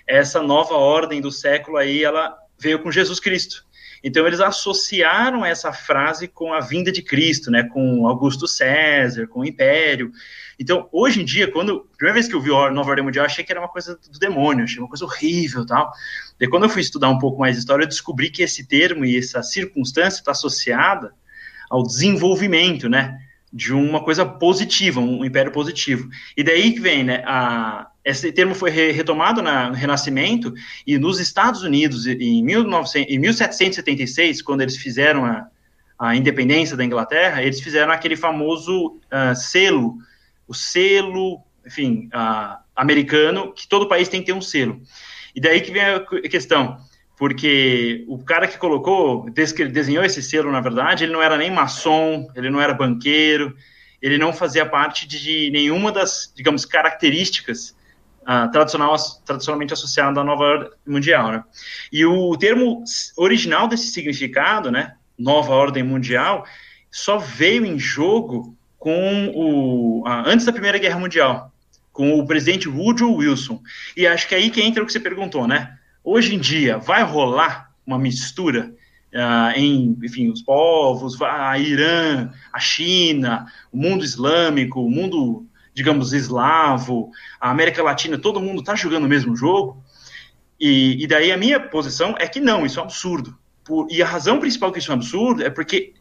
[0.08, 3.68] Essa nova ordem do século aí, ela veio com Jesus Cristo.
[4.04, 7.64] Então eles associaram essa frase com a vinda de Cristo, né?
[7.64, 10.12] Com Augusto César, com o Império.
[10.58, 13.26] Então, hoje em dia, quando a primeira vez que eu vi o Nova Ordem Mundial,
[13.26, 15.92] achei que era uma coisa do demônio, achei uma coisa horrível, tal.
[16.40, 19.18] E quando eu fui estudar um pouco mais história, eu descobri que esse termo e
[19.18, 21.14] essa circunstância está associada
[21.70, 23.20] ao desenvolvimento, né,
[23.52, 26.10] de uma coisa positiva, um império positivo.
[26.36, 30.54] E daí que vem, né, a, esse termo foi retomado na, no Renascimento
[30.86, 35.48] e nos Estados Unidos em, 1900, em 1776, quando eles fizeram a,
[35.98, 39.98] a independência da Inglaterra, eles fizeram aquele famoso uh, selo
[40.50, 42.10] o selo, enfim,
[42.76, 44.82] americano, que todo país tem que ter um selo.
[45.36, 46.80] E daí que vem a questão,
[47.20, 51.22] porque o cara que colocou, desde que ele desenhou esse selo, na verdade, ele não
[51.22, 53.58] era nem maçom, ele não era banqueiro,
[54.02, 57.76] ele não fazia parte de nenhuma das, digamos, características
[58.22, 61.44] uh, tradicional, tradicionalmente associada à nova ordem mundial, né?
[61.92, 62.86] E o termo
[63.18, 66.46] original desse significado, né, nova ordem mundial,
[66.90, 71.52] só veio em jogo com o uh, antes da Primeira Guerra Mundial,
[71.92, 73.62] com o presidente Woodrow Wilson.
[73.98, 75.76] E acho que é aí que entra o que você perguntou, né?
[76.12, 78.74] Hoje em dia vai rolar uma mistura
[79.12, 86.14] Uh, em, enfim, os povos, a Irã, a China, o mundo islâmico, o mundo, digamos,
[86.14, 87.10] eslavo,
[87.42, 89.84] a América Latina, todo mundo está jogando o mesmo jogo.
[90.60, 93.36] E, e, daí a minha posição é que não, isso é um absurdo.
[93.66, 95.96] Por, e a razão principal que isso é um absurdo é porque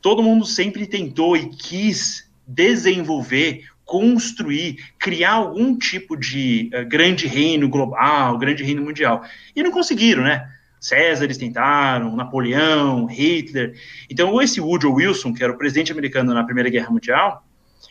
[0.00, 7.68] todo mundo sempre tentou e quis desenvolver, construir, criar algum tipo de uh, grande reino
[7.68, 9.22] global, grande reino mundial.
[9.54, 10.48] E não conseguiram, né?
[10.80, 13.74] César eles tentaram, Napoleão, Hitler.
[14.10, 17.46] Então, esse Woodrow Wilson, que era o presidente americano na Primeira Guerra Mundial,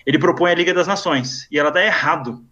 [0.05, 2.43] ele propõe a Liga das Nações, e ela dá errado.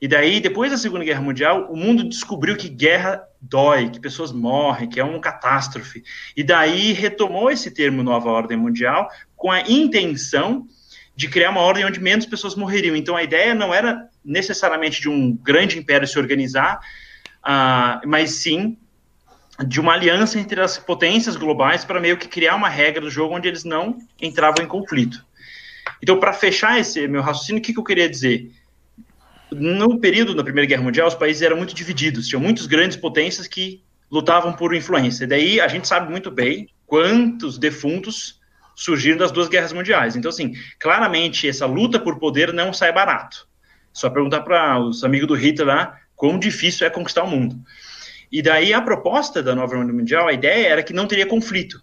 [0.00, 4.32] E daí, depois da Segunda Guerra Mundial, o mundo descobriu que guerra dói, que pessoas
[4.32, 6.02] morrem, que é uma catástrofe.
[6.36, 10.66] E daí retomou esse termo Nova Ordem Mundial com a intenção
[11.14, 12.96] de criar uma ordem onde menos pessoas morreriam.
[12.96, 16.80] Então, a ideia não era necessariamente de um grande império se organizar,
[17.44, 18.76] uh, mas sim
[19.66, 23.34] de uma aliança entre as potências globais para meio que criar uma regra do jogo
[23.34, 25.24] onde eles não entravam em conflito.
[26.02, 28.50] Então, para fechar esse meu raciocínio, o que, que eu queria dizer?
[29.50, 33.46] No período da Primeira Guerra Mundial, os países eram muito divididos, tinham muitas grandes potências
[33.46, 35.26] que lutavam por influência.
[35.26, 38.40] Daí a gente sabe muito bem quantos defuntos
[38.74, 40.16] surgiram das duas guerras mundiais.
[40.16, 43.46] Então, assim, claramente essa luta por poder não sai barato.
[43.92, 47.60] Só perguntar para os amigos do Hitler lá quão difícil é conquistar o mundo.
[48.30, 51.82] E daí a proposta da nova ordem mundial, a ideia era que não teria conflito.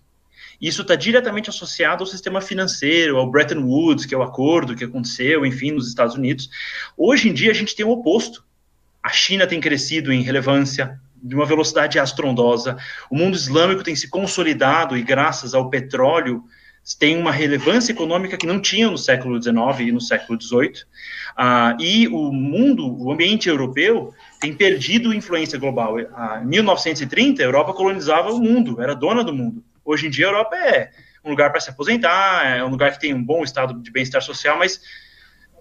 [0.59, 4.83] Isso está diretamente associado ao sistema financeiro, ao Bretton Woods, que é o acordo que
[4.83, 6.49] aconteceu, enfim, nos Estados Unidos.
[6.97, 8.43] Hoje em dia a gente tem o oposto.
[9.01, 12.77] A China tem crescido em relevância de uma velocidade astrondosa.
[13.09, 16.43] O mundo islâmico tem se consolidado e graças ao petróleo
[16.97, 20.83] tem uma relevância econômica que não tinha no século XIX e no século XVIII.
[21.35, 25.99] Ah, e o mundo, o ambiente europeu, tem perdido influência global.
[25.99, 29.63] Em 1930, a Europa colonizava o mundo, era dona do mundo.
[29.85, 30.91] Hoje em dia, a Europa é
[31.23, 34.21] um lugar para se aposentar, é um lugar que tem um bom estado de bem-estar
[34.21, 34.81] social, mas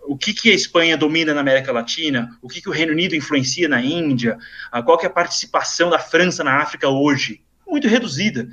[0.04, 3.14] o que, que a Espanha domina na América Latina, o que, que o Reino Unido
[3.14, 4.38] influencia na Índia,
[4.72, 7.42] ah, qual que é a participação da França na África hoje?
[7.66, 8.48] Muito reduzida.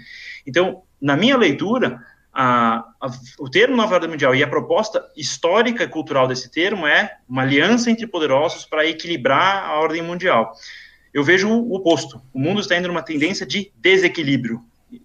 [0.45, 2.03] Então, na minha leitura,
[2.37, 3.07] a, a,
[3.39, 7.43] o termo nova ordem mundial e a proposta histórica e cultural desse termo é uma
[7.43, 10.51] aliança entre poderosos para equilibrar a ordem mundial.
[11.13, 12.21] Eu vejo o oposto.
[12.33, 14.61] O mundo está indo numa tendência de desequilíbrio.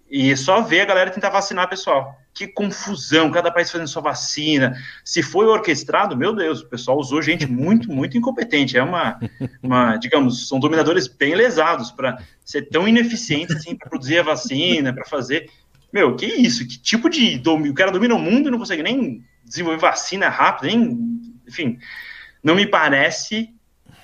[0.09, 2.17] E é só ver a galera tentar vacinar pessoal.
[2.33, 4.75] Que confusão, cada país fazendo sua vacina.
[5.05, 8.77] Se foi orquestrado, meu Deus, o pessoal usou gente muito, muito incompetente.
[8.77, 9.17] É uma,
[9.63, 14.93] uma digamos, são dominadores bem lesados para ser tão ineficientes assim, para produzir a vacina,
[14.93, 15.49] para fazer.
[15.93, 16.67] Meu, que isso?
[16.67, 17.41] Que tipo de.
[17.45, 20.97] O cara domina o mundo e não consegue nem desenvolver vacina rápido, nem.
[21.47, 21.77] Enfim,
[22.43, 23.49] não me parece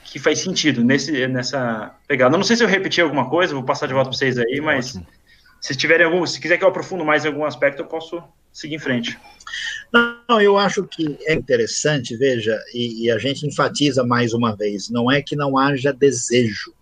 [0.03, 2.35] que faz sentido nesse, nessa pegada.
[2.35, 4.61] Eu não sei se eu repeti alguma coisa, vou passar de volta para vocês aí,
[4.61, 5.07] mas Ótimo.
[5.61, 8.75] se tiverem algum, se quiser que eu aprofundo mais em algum aspecto, eu posso seguir
[8.75, 9.19] em frente.
[9.91, 14.89] Não, eu acho que é interessante, veja, e, e a gente enfatiza mais uma vez,
[14.89, 16.73] não é que não haja desejo,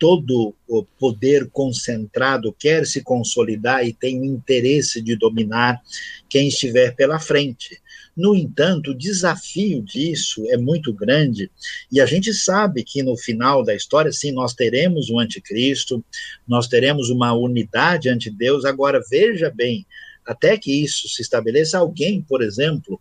[0.00, 5.78] todo o poder concentrado quer se consolidar e tem interesse de dominar
[6.26, 7.78] quem estiver pela frente.
[8.16, 11.50] No entanto, o desafio disso é muito grande
[11.92, 16.02] e a gente sabe que no final da história, sim, nós teremos o anticristo,
[16.48, 18.64] nós teremos uma unidade ante Deus.
[18.64, 19.86] Agora, veja bem,
[20.30, 23.00] até que isso se estabeleça, alguém, por exemplo,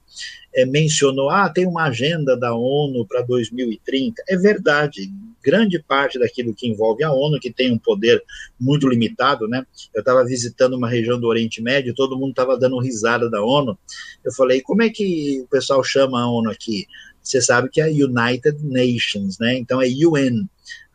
[0.51, 4.23] é, mencionou, ah, tem uma agenda da ONU para 2030.
[4.27, 5.13] É verdade,
[5.43, 8.19] grande parte daquilo que envolve a ONU, que tem um poder
[8.59, 9.63] muito limitado, né?
[9.93, 13.77] Eu estava visitando uma região do Oriente Médio, todo mundo estava dando risada da ONU.
[14.25, 16.87] Eu falei, como é que o pessoal chama a ONU aqui?
[17.21, 19.55] Você sabe que é United Nations, né?
[19.55, 20.47] Então é UN.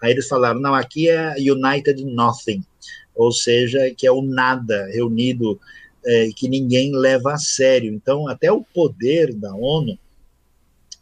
[0.02, 2.64] Aí eles falaram, não, aqui é United Nothing,
[3.14, 5.60] ou seja, que é o nada reunido
[6.04, 7.92] é, que ninguém leva a sério.
[7.92, 9.98] Então, até o poder da ONU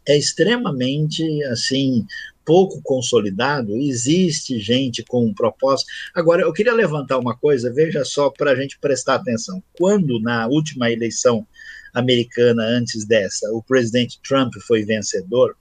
[0.05, 2.05] é extremamente assim
[2.45, 3.75] pouco consolidado.
[3.77, 5.89] Existe gente com um propósito.
[6.13, 7.73] Agora, eu queria levantar uma coisa.
[7.73, 9.63] Veja só para a gente prestar atenção.
[9.73, 11.47] Quando na última eleição
[11.93, 15.55] americana antes dessa, o presidente Trump foi vencedor,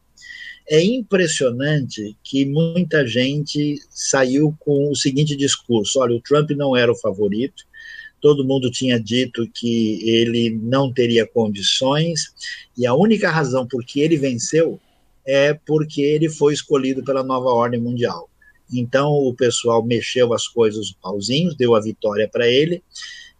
[0.69, 6.91] é impressionante que muita gente saiu com o seguinte discurso: olha, o Trump não era
[6.91, 7.65] o favorito,
[8.23, 12.33] todo mundo tinha dito que ele não teria condições,
[12.79, 14.81] e a única razão por que ele venceu
[15.27, 18.31] é porque ele foi escolhido pela nova ordem mundial.
[18.73, 22.83] Então o pessoal mexeu as coisas, os pauzinhos, deu a vitória para ele.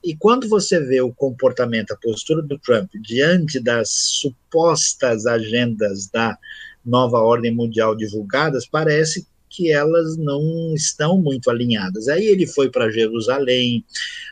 [0.05, 6.37] E quando você vê o comportamento, a postura do Trump diante das supostas agendas da
[6.85, 12.09] nova ordem mundial divulgadas, parece que elas não estão muito alinhadas.
[12.09, 13.85] Aí ele foi para Jerusalém,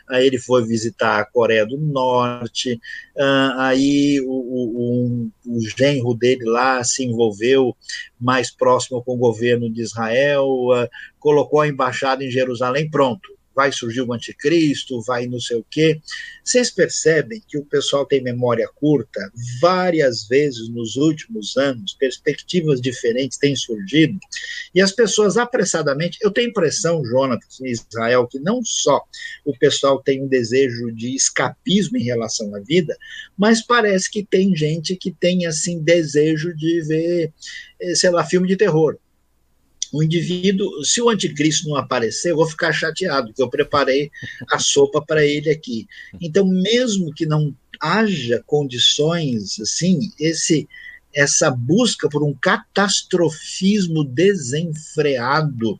[0.09, 2.73] aí ele foi visitar a Coreia do Norte,
[3.15, 7.75] uh, aí o, o, o, genro dele lá se envolveu
[8.19, 13.71] mais próximo com o governo de Israel, uh, colocou a embaixada em Jerusalém, pronto vai
[13.71, 15.99] surgir o anticristo, vai não sei o quê.
[16.43, 19.31] Vocês percebem que o pessoal tem memória curta?
[19.61, 24.17] Várias vezes nos últimos anos, perspectivas diferentes têm surgido,
[24.73, 26.17] e as pessoas apressadamente.
[26.21, 29.03] Eu tenho impressão, Jonathan, em Israel, que não só
[29.45, 32.97] o pessoal tem um desejo de escapismo em relação à vida,
[33.37, 37.33] mas parece que tem gente que tem, assim, desejo de ver,
[37.79, 38.97] eh, sei lá, filme de terror
[39.91, 44.09] o indivíduo, se o anticristo não aparecer, eu vou ficar chateado, porque eu preparei
[44.49, 45.87] a sopa para ele aqui.
[46.21, 50.67] Então, mesmo que não haja condições, assim, esse
[51.13, 55.77] essa busca por um catastrofismo desenfreado,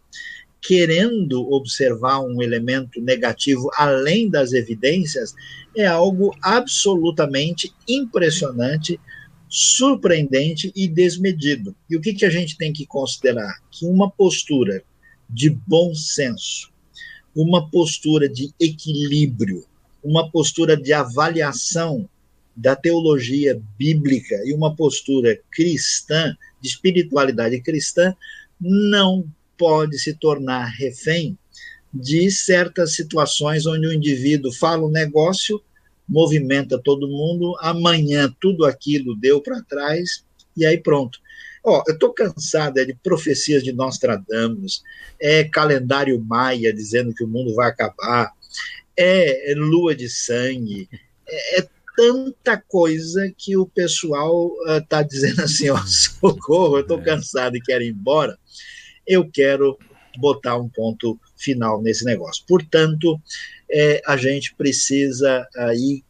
[0.62, 5.34] querendo observar um elemento negativo além das evidências,
[5.76, 9.00] é algo absolutamente impressionante
[9.54, 11.76] surpreendente e desmedido.
[11.90, 13.62] E o que, que a gente tem que considerar?
[13.70, 14.82] Que uma postura
[15.30, 16.72] de bom senso,
[17.36, 19.66] uma postura de equilíbrio,
[20.02, 22.10] uma postura de avaliação
[22.56, 28.16] da teologia bíblica e uma postura cristã, de espiritualidade cristã,
[28.60, 29.26] não
[29.58, 31.38] pode se tornar refém
[31.94, 35.62] de certas situações onde o indivíduo fala um negócio
[36.12, 40.26] movimenta todo mundo, amanhã tudo aquilo deu para trás,
[40.58, 41.18] e aí pronto.
[41.64, 44.84] Ó, eu estou cansada de profecias de Nostradamus,
[45.20, 48.34] é calendário maia dizendo que o mundo vai acabar,
[48.98, 50.90] é, é lua de sangue,
[51.26, 57.00] é, é, tanta coisa que o pessoal está uh, dizendo assim, ó, socorro, eu estou
[57.00, 57.04] é.
[57.04, 58.38] cansado e quero ir embora.
[59.08, 59.78] Eu quero
[60.18, 62.44] botar um ponto final nesse negócio.
[62.48, 63.20] Portanto,
[63.72, 66.04] é, a gente precisa aí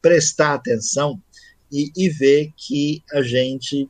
[0.00, 1.20] prestar atenção
[1.72, 3.88] e, e ver que a gente,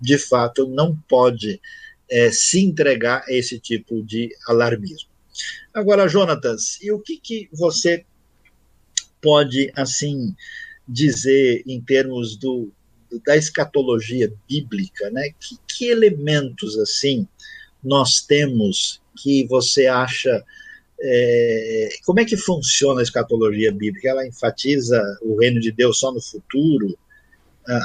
[0.00, 1.60] de fato, não pode
[2.08, 5.10] é, se entregar a esse tipo de alarmismo.
[5.74, 8.04] Agora, Jonatas, e o que, que você
[9.20, 10.34] pode, assim,
[10.88, 12.72] dizer em termos do,
[13.24, 15.30] da escatologia bíblica, né?
[15.38, 17.26] Que, que elementos, assim,
[17.82, 20.44] nós temos que você acha
[21.02, 24.08] é, como é que funciona a escatologia bíblica?
[24.08, 26.98] Ela enfatiza o reino de Deus só no futuro?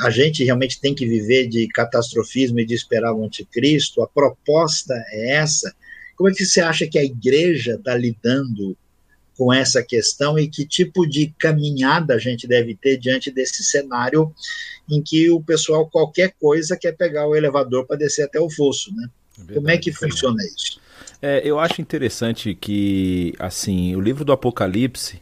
[0.03, 4.01] A gente realmente tem que viver de catastrofismo e de esperar o anticristo?
[4.01, 5.73] A proposta é essa?
[6.17, 8.75] Como é que você acha que a igreja está lidando
[9.37, 14.33] com essa questão e que tipo de caminhada a gente deve ter diante desse cenário
[14.89, 18.95] em que o pessoal, qualquer coisa, quer pegar o elevador para descer até o fosso,
[18.95, 19.09] né?
[19.49, 20.79] É Como é que funciona isso?
[21.21, 25.21] É, eu acho interessante que, assim, o livro do Apocalipse,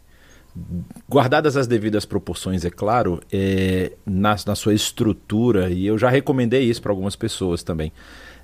[1.09, 6.63] guardadas as devidas proporções, é claro, é, na, na sua estrutura, e eu já recomendei
[6.63, 7.91] isso para algumas pessoas também,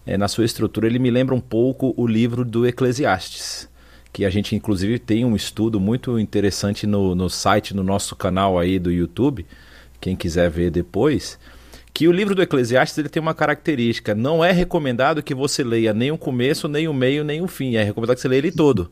[0.05, 3.69] é, na sua estrutura, ele me lembra um pouco o livro do Eclesiastes,
[4.11, 8.57] que a gente inclusive tem um estudo muito interessante no, no site, no nosso canal
[8.57, 9.45] aí do YouTube,
[10.01, 11.37] quem quiser ver depois,
[11.99, 15.93] que o livro do Eclesiastes ele tem uma característica: não é recomendado que você leia
[15.93, 17.75] nem o começo, nem o meio, nem o fim.
[17.75, 18.89] É recomendado que você leia ele todo.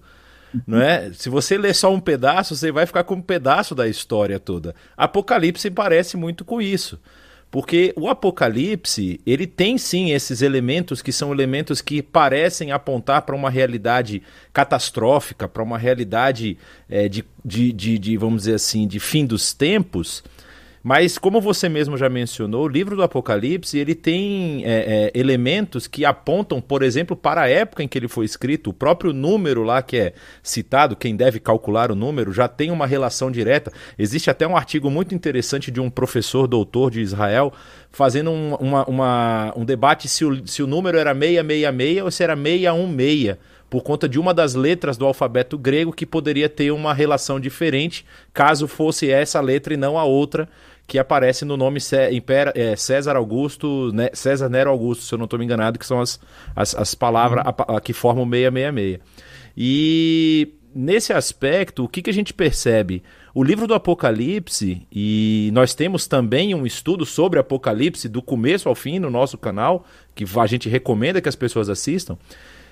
[0.67, 1.13] Não é?
[1.13, 4.76] Se você ler só um pedaço, você vai ficar com um pedaço da história toda.
[4.98, 7.00] Apocalipse parece muito com isso.
[7.50, 13.34] Porque o Apocalipse, ele tem sim esses elementos que são elementos que parecem apontar para
[13.34, 16.58] uma realidade catastrófica, para uma realidade
[16.89, 20.26] é, de, de, de, de, vamos dizer assim, de fim dos tempos,
[20.88, 25.85] mas como você mesmo já mencionou, o livro do Apocalipse ele tem é, é, elementos
[25.85, 28.69] que apontam, por exemplo, para a época em que ele foi escrito.
[28.69, 32.88] O próprio número lá que é citado, quem deve calcular o número, já tem uma
[32.88, 33.69] relação direta.
[33.99, 37.51] Existe até um artigo muito interessante de um professor doutor de Israel
[37.91, 42.23] fazendo um, uma, uma, um debate se o, se o número era 666 ou se
[42.23, 43.38] era 616
[43.69, 48.05] por conta de uma das letras do alfabeto grego que poderia ter uma relação diferente
[48.33, 50.47] caso fosse essa letra e não a outra
[50.88, 51.79] que aparece no nome
[52.55, 55.99] é, César Augusto, né, César Nero Augusto, se eu não estou me enganado, que são
[55.99, 56.17] as,
[56.55, 57.79] as, as palavras uhum.
[57.81, 58.99] que formam 666.
[59.57, 63.03] E nesse aspecto, o que, que a gente percebe?
[63.35, 68.75] O livro do Apocalipse, e nós temos também um estudo sobre Apocalipse do começo ao
[68.75, 69.85] fim no nosso canal,
[70.15, 72.17] que a gente recomenda que as pessoas assistam.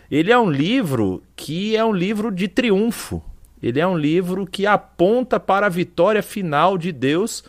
[0.09, 3.21] Ele é um livro que é um livro de triunfo.
[3.61, 7.43] Ele é um livro que aponta para a vitória final de Deus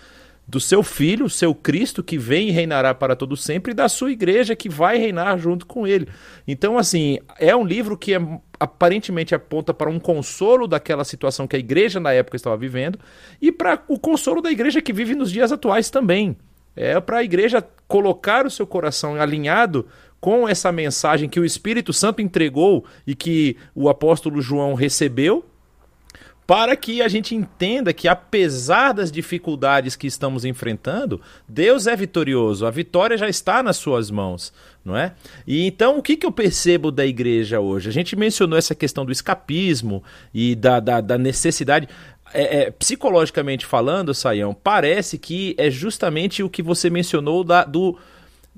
[0.48, 4.12] do seu filho, seu Cristo, que vem e reinará para todo sempre, e da sua
[4.12, 6.08] igreja, que vai reinar junto com ele.
[6.46, 8.20] Então, assim, é um livro que é,
[8.60, 12.98] aparentemente aponta para um consolo daquela situação que a igreja na época estava vivendo,
[13.42, 16.36] e para o consolo da igreja que vive nos dias atuais também.
[16.76, 19.86] É para a igreja colocar o seu coração alinhado
[20.20, 25.44] com essa mensagem que o Espírito Santo entregou e que o apóstolo João recebeu
[26.46, 32.64] para que a gente entenda que, apesar das dificuldades que estamos enfrentando, Deus é vitorioso,
[32.64, 34.52] a vitória já está nas suas mãos,
[34.84, 35.12] não é?
[35.44, 37.88] E então, o que, que eu percebo da igreja hoje?
[37.88, 41.88] A gente mencionou essa questão do escapismo e da, da, da necessidade.
[42.32, 47.98] É, é, psicologicamente falando, Saião, parece que é justamente o que você mencionou da, do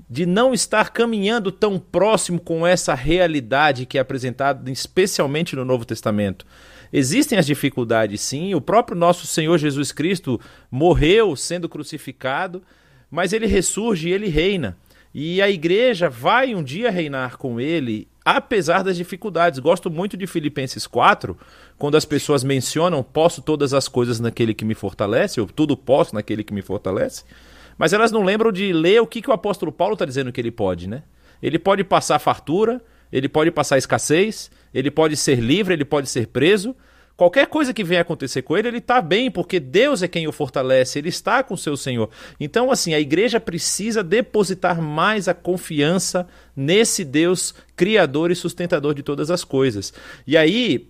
[0.09, 5.84] de não estar caminhando tão próximo com essa realidade que é apresentada especialmente no Novo
[5.84, 6.47] Testamento.
[6.93, 8.55] Existem as dificuldades, sim.
[8.55, 12.62] O próprio nosso Senhor Jesus Cristo morreu sendo crucificado,
[13.11, 14.76] mas ele ressurge e ele reina.
[15.14, 19.59] E a igreja vai um dia reinar com ele, apesar das dificuldades.
[19.59, 21.36] Gosto muito de Filipenses 4,
[21.78, 26.14] quando as pessoas mencionam: posso todas as coisas naquele que me fortalece, ou tudo posso
[26.14, 27.24] naquele que me fortalece.
[27.78, 30.41] Mas elas não lembram de ler o que, que o apóstolo Paulo está dizendo que
[30.41, 31.05] ele pode, né?
[31.41, 32.82] Ele pode passar fartura,
[33.12, 36.74] ele pode passar escassez, ele pode ser livre, ele pode ser preso.
[37.16, 40.32] Qualquer coisa que venha acontecer com ele, ele está bem, porque Deus é quem o
[40.32, 42.09] fortalece, ele está com o seu Senhor.
[42.38, 49.05] Então, assim, a igreja precisa depositar mais a confiança nesse Deus criador e sustentador de
[49.05, 49.95] todas as coisas.
[50.26, 50.89] E aí,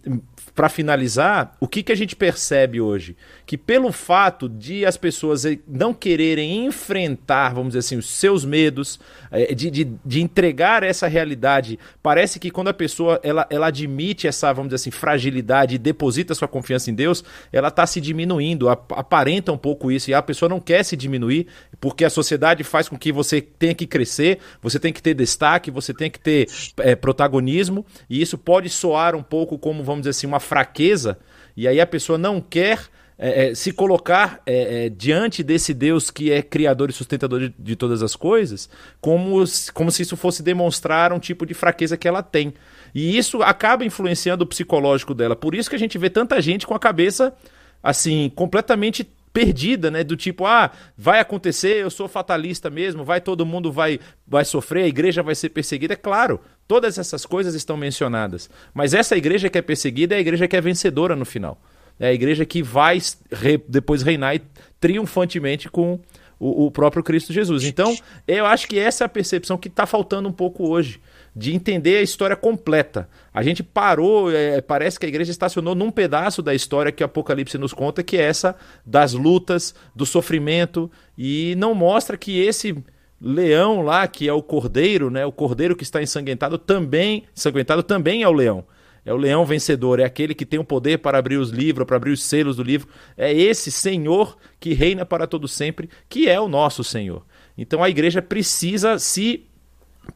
[0.54, 3.14] para finalizar, o que, que a gente percebe hoje?
[3.46, 8.98] Que pelo fato de as pessoas não quererem enfrentar, vamos dizer assim, os seus medos,
[9.30, 14.26] eh, de, de, de, entregar essa realidade, parece que quando a pessoa ela, ela admite
[14.26, 17.22] essa, vamos dizer assim, fragilidade e deposita sua confiança em Deus,
[17.52, 21.46] ela está se diminuindo, aparenta um pouco isso, e a pessoa não quer se diminuir,
[21.80, 25.70] porque a sociedade faz com que você tenha que crescer, você tem que ter destaque,
[25.70, 26.48] você tem que ter
[26.80, 31.18] é, protagonismo, e isso pode soar um pouco como, vamos dizer assim, uma fraqueza,
[31.56, 36.08] e aí a pessoa não quer é, é, se colocar é, é, diante desse Deus
[36.08, 38.70] que é criador e sustentador de, de, todas as coisas,
[39.00, 39.42] como,
[39.74, 42.54] como se isso fosse demonstrar um tipo de fraqueza que ela tem.
[42.94, 45.34] E isso acaba influenciando o psicológico dela.
[45.34, 47.34] Por isso que a gente vê tanta gente com a cabeça
[47.82, 49.08] assim completamente
[49.38, 50.02] perdida, né?
[50.02, 54.82] Do tipo, ah, vai acontecer, eu sou fatalista mesmo, vai todo mundo vai vai sofrer,
[54.82, 55.92] a igreja vai ser perseguida.
[55.94, 58.50] É claro, todas essas coisas estão mencionadas.
[58.74, 61.56] Mas essa igreja que é perseguida é a igreja que é vencedora no final.
[62.00, 64.40] É a igreja que vai re, depois reinar
[64.80, 66.00] triunfantemente com
[66.36, 67.62] o, o próprio Cristo Jesus.
[67.62, 71.00] Então, eu acho que essa é a percepção que está faltando um pouco hoje
[71.38, 73.08] de entender a história completa.
[73.32, 77.06] A gente parou, é, parece que a igreja estacionou num pedaço da história que o
[77.06, 82.76] Apocalipse nos conta, que é essa das lutas, do sofrimento, e não mostra que esse
[83.20, 88.24] leão lá, que é o cordeiro, né, o cordeiro que está ensanguentado também, ensanguentado também
[88.24, 88.64] é o leão.
[89.04, 91.96] É o leão vencedor, é aquele que tem o poder para abrir os livros, para
[91.96, 92.88] abrir os selos do livro.
[93.16, 97.24] É esse Senhor que reina para todo sempre, que é o nosso Senhor.
[97.56, 99.48] Então a igreja precisa se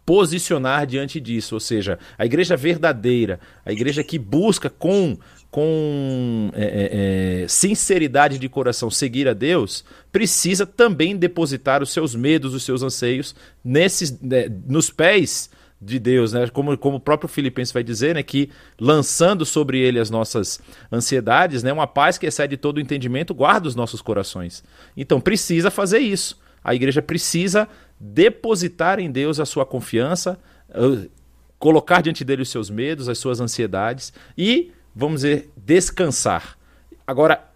[0.05, 5.17] posicionar diante disso, ou seja, a igreja verdadeira, a igreja que busca com,
[5.51, 12.15] com é, é, é, sinceridade de coração seguir a Deus, precisa também depositar os seus
[12.15, 13.35] medos, os seus anseios
[13.65, 15.51] nesses, né, nos pés
[15.83, 16.47] de Deus, né?
[16.47, 18.23] Como, como o próprio Filipenses vai dizer, né?
[18.23, 18.49] Que
[18.81, 20.61] lançando sobre ele as nossas
[20.93, 21.73] ansiedades, né?
[21.73, 24.63] Uma paz que excede todo o entendimento guarda os nossos corações.
[24.97, 26.41] Então precisa fazer isso.
[26.63, 27.69] A igreja precisa
[28.05, 30.37] depositar em Deus a sua confiança,
[30.71, 31.09] uh,
[31.57, 36.59] colocar diante dele os seus medos, as suas ansiedades e, vamos dizer, descansar.
[37.07, 37.49] Agora,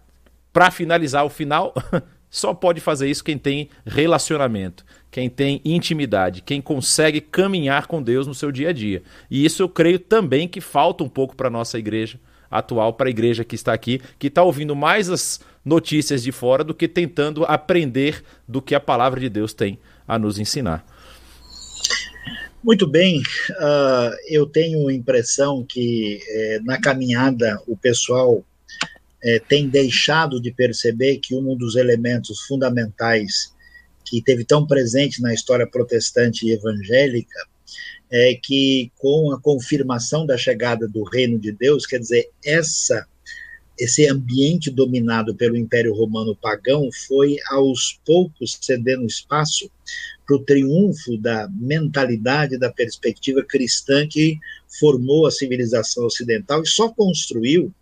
[0.53, 1.73] para finalizar o final,
[2.31, 8.25] só pode fazer isso quem tem relacionamento, quem tem intimidade, quem consegue caminhar com Deus
[8.25, 9.03] no seu dia a dia.
[9.29, 12.17] E isso eu creio também que falta um pouco para nossa igreja
[12.49, 16.63] atual, para a igreja que está aqui, que está ouvindo mais as notícias de fora
[16.63, 19.77] do que tentando aprender do que a palavra de Deus tem
[20.07, 20.85] a nos ensinar.
[22.63, 28.43] Muito bem, uh, eu tenho impressão que eh, na caminhada o pessoal
[29.23, 33.53] eh, tem deixado de perceber que um dos elementos fundamentais
[34.05, 37.39] que teve tão presente na história protestante e evangélica
[38.11, 43.05] é que com a confirmação da chegada do reino de Deus, quer dizer, essa
[43.77, 49.69] esse ambiente dominado pelo Império Romano pagão foi aos poucos cedendo espaço
[50.25, 54.37] para o triunfo da mentalidade, da perspectiva cristã que
[54.79, 57.73] formou a civilização ocidental e só construiu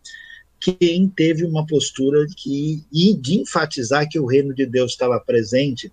[0.59, 5.91] quem teve uma postura que, de enfatizar que o reino de Deus estava presente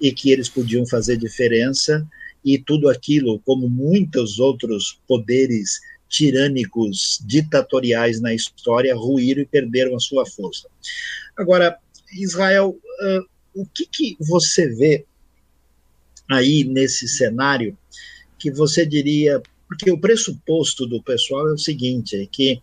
[0.00, 2.06] e que eles podiam fazer diferença
[2.44, 5.80] e tudo aquilo, como muitos outros poderes
[6.12, 10.68] tirânicos, ditatoriais na história, ruíram e perderam a sua força.
[11.36, 11.78] Agora,
[12.12, 15.06] Israel, uh, o que, que você vê
[16.30, 17.76] aí nesse cenário
[18.38, 22.60] que você diria, porque o pressuposto do pessoal é o seguinte, é que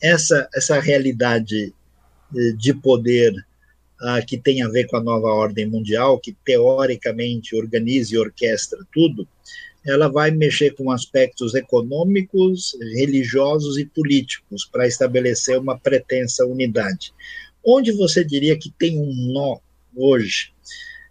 [0.00, 1.74] essa, essa realidade
[2.34, 3.34] eh, de poder
[4.00, 8.78] ah, que tem a ver com a nova ordem mundial, que teoricamente organiza e orquestra
[8.92, 9.26] tudo,
[9.88, 17.12] ela vai mexer com aspectos econômicos, religiosos e políticos para estabelecer uma pretensa unidade.
[17.64, 19.58] Onde você diria que tem um nó
[19.96, 20.52] hoje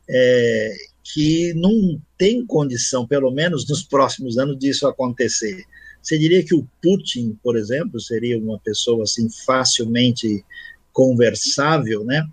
[0.07, 0.73] é,
[1.03, 5.63] que não tem condição, pelo menos nos próximos anos, disso acontecer.
[6.01, 10.45] Você diria que o Putin, por exemplo, seria uma pessoa assim facilmente
[10.93, 12.23] conversável, né?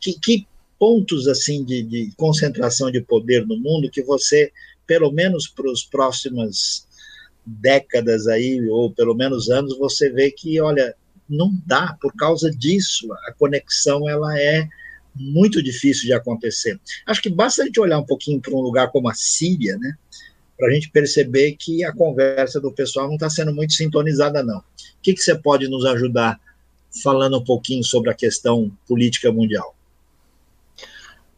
[0.00, 0.46] Que, que
[0.78, 4.50] pontos assim de, de, concentração de poder no mundo que você,
[4.86, 6.86] pelo menos para os próximas
[7.44, 10.94] décadas aí ou pelo menos anos, você vê que, olha,
[11.28, 13.12] não dá por causa disso.
[13.26, 14.68] A conexão ela é
[15.14, 16.80] muito difícil de acontecer.
[17.06, 19.94] Acho que basta a gente olhar um pouquinho para um lugar como a Síria, né,
[20.58, 24.58] para a gente perceber que a conversa do pessoal não está sendo muito sintonizada, não.
[24.58, 24.64] O
[25.02, 26.40] que, que você pode nos ajudar
[27.02, 29.74] falando um pouquinho sobre a questão política mundial?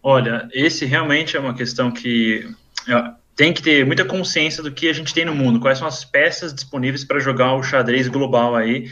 [0.03, 2.47] Olha, esse realmente é uma questão que
[2.87, 5.89] é, tem que ter muita consciência do que a gente tem no mundo, quais são
[5.89, 8.89] as peças disponíveis para jogar o xadrez global aí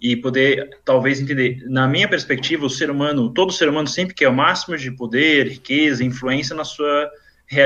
[0.00, 1.62] e poder talvez entender.
[1.66, 5.48] Na minha perspectiva, o ser humano, todo ser humano sempre quer o máximo de poder,
[5.48, 7.10] riqueza, influência na sua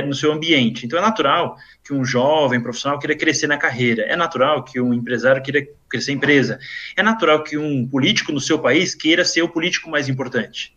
[0.06, 0.86] no seu ambiente.
[0.86, 4.94] Então é natural que um jovem profissional queira crescer na carreira, é natural que um
[4.94, 6.58] empresário queira crescer empresa,
[6.96, 10.72] é natural que um político no seu país queira ser o político mais importante.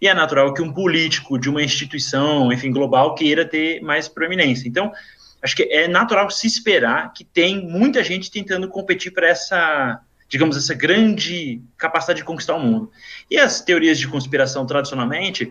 [0.00, 4.68] E é natural que um político de uma instituição, enfim, global, queira ter mais proeminência.
[4.68, 4.92] Então,
[5.42, 10.56] acho que é natural se esperar que tem muita gente tentando competir para essa digamos,
[10.56, 12.90] essa grande capacidade de conquistar o mundo.
[13.30, 15.50] E as teorias de conspiração, tradicionalmente,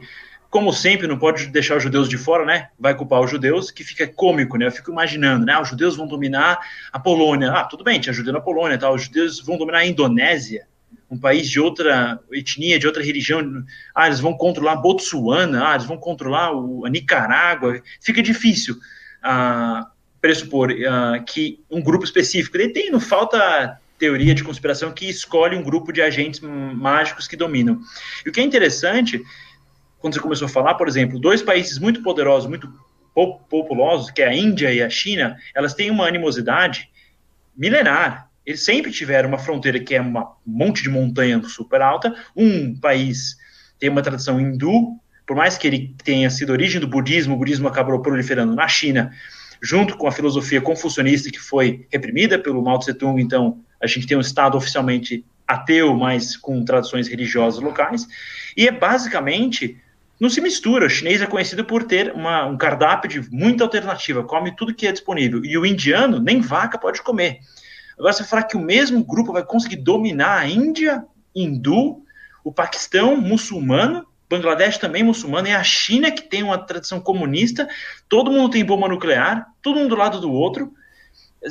[0.50, 2.70] como sempre, não pode deixar os judeus de fora, né?
[2.80, 4.68] Vai culpar os judeus, que fica cômico, né?
[4.68, 5.54] Eu fico imaginando, né?
[5.54, 6.60] Ah, os judeus vão dominar
[6.92, 7.52] a Polônia.
[7.52, 8.90] Ah, tudo bem, tinha judeu na Polônia, tá?
[8.90, 10.68] Os judeus vão dominar a Indonésia,
[11.10, 13.64] um país de outra etnia, de outra religião.
[13.94, 17.82] Ah, eles vão controlar Botsuana, ah, eles vão controlar o, a Nicarágua.
[18.02, 18.78] Fica difícil
[19.24, 19.88] ah,
[20.22, 22.58] pressupor ah, que um grupo específico.
[22.58, 27.38] Ele tem, não falta teoria de conspiração que escolhe um grupo de agentes mágicos que
[27.38, 27.80] dominam.
[28.26, 29.24] E o que é interessante,
[30.00, 32.72] quando você começou a falar, por exemplo, dois países muito poderosos, muito
[33.50, 36.90] populosos, que é a Índia e a China, elas têm uma animosidade
[37.56, 38.25] milenar.
[38.46, 40.14] Eles sempre tiveram uma fronteira que é um
[40.46, 42.16] monte de montanha super alta.
[42.36, 43.38] Um país
[43.80, 47.68] tem uma tradição hindu, por mais que ele tenha sido origem do budismo, o budismo
[47.68, 49.12] acabou proliferando na China,
[49.62, 54.06] junto com a filosofia confucionista que foi reprimida pelo Mao Tse Tung, então a gente
[54.06, 58.08] tem um Estado oficialmente ateu, mas com tradições religiosas locais,
[58.56, 59.78] e é basicamente
[60.20, 60.86] não se mistura.
[60.86, 64.88] O chinês é conhecido por ter uma, um cardápio de muita alternativa, come tudo que
[64.88, 67.40] é disponível, e o indiano nem vaca pode comer.
[67.98, 72.04] Agora, você falar que o mesmo grupo vai conseguir dominar a Índia, hindu,
[72.44, 77.68] o Paquistão muçulmano, Bangladesh também muçulmano, é a China que tem uma tradição comunista,
[78.10, 80.74] todo mundo tem bomba nuclear, todo mundo do lado do outro,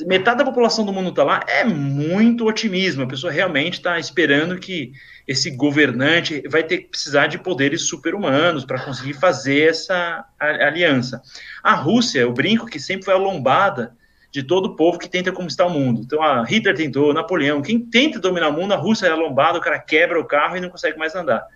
[0.06, 3.04] metade da população do mundo está lá, é muito otimismo.
[3.04, 4.92] A pessoa realmente está esperando que
[5.26, 11.22] esse governante vai ter que precisar de poderes super-humanos para conseguir fazer essa aliança.
[11.62, 13.96] A Rússia, eu brinco que sempre foi a lombada
[14.34, 16.02] de todo o povo que tenta conquistar o mundo.
[16.04, 19.60] Então, a Hitler tentou, Napoleão, quem tenta dominar o mundo, a Rússia é lombada, o
[19.60, 21.46] cara quebra o carro e não consegue mais andar.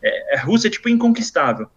[0.00, 1.68] É, a Rússia é tipo inconquistável.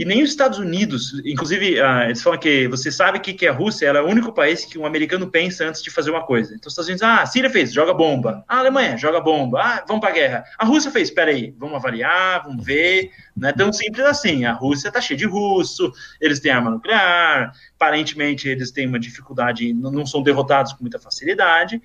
[0.00, 3.52] E nem os Estados Unidos, inclusive, uh, eles falam que você sabe que, que a
[3.52, 6.54] Rússia ela é o único país que um americano pensa antes de fazer uma coisa.
[6.54, 8.42] Então, os Estados Unidos, ah, a Síria fez, joga bomba.
[8.48, 9.60] A Alemanha, joga bomba.
[9.62, 10.44] Ah, vamos para guerra.
[10.58, 13.10] A Rússia fez, espera aí, vamos avaliar, vamos ver.
[13.36, 14.46] Não é tão simples assim.
[14.46, 19.70] A Rússia está cheia de russo, eles têm arma nuclear, aparentemente eles têm uma dificuldade,
[19.74, 21.78] não são derrotados com muita facilidade.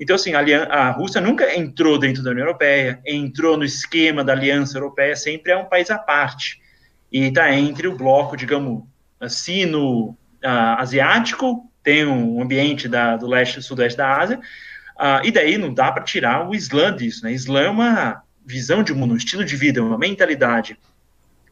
[0.00, 4.32] Então, assim, a, a, Rússia nunca entrou dentro da União Europeia, entrou no esquema da
[4.32, 6.66] Aliança Europeia, sempre é um país à parte
[7.10, 8.84] e está entre o bloco, digamos,
[9.28, 15.72] sino-asiático, tem um ambiente da, do leste e sudeste da Ásia, uh, e daí não
[15.72, 17.32] dá para tirar o Islã disso, né?
[17.32, 20.78] Islã é uma visão de mundo, um estilo de vida, uma mentalidade.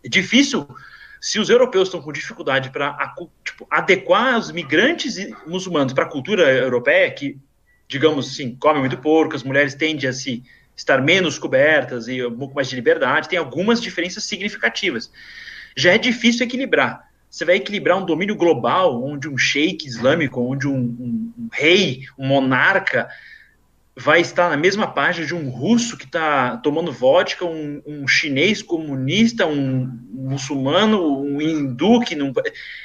[0.04, 0.68] É difícil
[1.20, 6.50] se os europeus estão com dificuldade para tipo, adequar os migrantes muçulmanos para a cultura
[6.52, 7.38] europeia, que,
[7.88, 10.42] digamos assim, come muito porco, as mulheres tendem a se
[10.76, 15.10] estar menos cobertas e um pouco mais de liberdade, tem algumas diferenças significativas
[15.76, 17.06] já é difícil equilibrar.
[17.30, 22.04] Você vai equilibrar um domínio global, onde um sheik islâmico, onde um, um, um rei,
[22.18, 23.08] um monarca,
[23.98, 28.60] vai estar na mesma página de um russo que está tomando vodka, um, um, chinês
[28.60, 32.30] comunista, um muçulmano, um hindu que não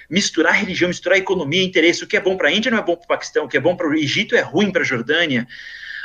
[0.10, 2.02] misturar religião, misturar economia, interesse.
[2.02, 3.58] O que é bom para a Índia não é bom para o Paquistão, o que
[3.58, 5.46] é bom para o Egito é ruim para a Jordânia.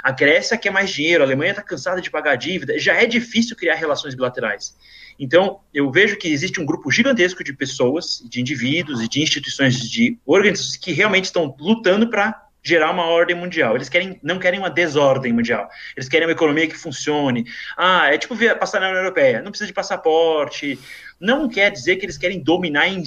[0.02, 2.76] A Grécia quer mais dinheiro, a Alemanha está cansada de pagar dívida.
[2.76, 4.76] Já é difícil criar relações bilaterais.
[5.18, 9.88] Então, eu vejo que existe um grupo gigantesco de pessoas, de indivíduos e de instituições,
[9.88, 13.76] de órgãos que realmente estão lutando para gerar uma ordem mundial.
[13.76, 15.68] Eles querem, não querem uma desordem mundial.
[15.96, 17.44] Eles querem uma economia que funcione.
[17.76, 19.40] Ah, é tipo ver, passar na União Europeia.
[19.40, 20.76] Não precisa de passaporte.
[21.20, 22.98] Não quer dizer que eles querem dominar e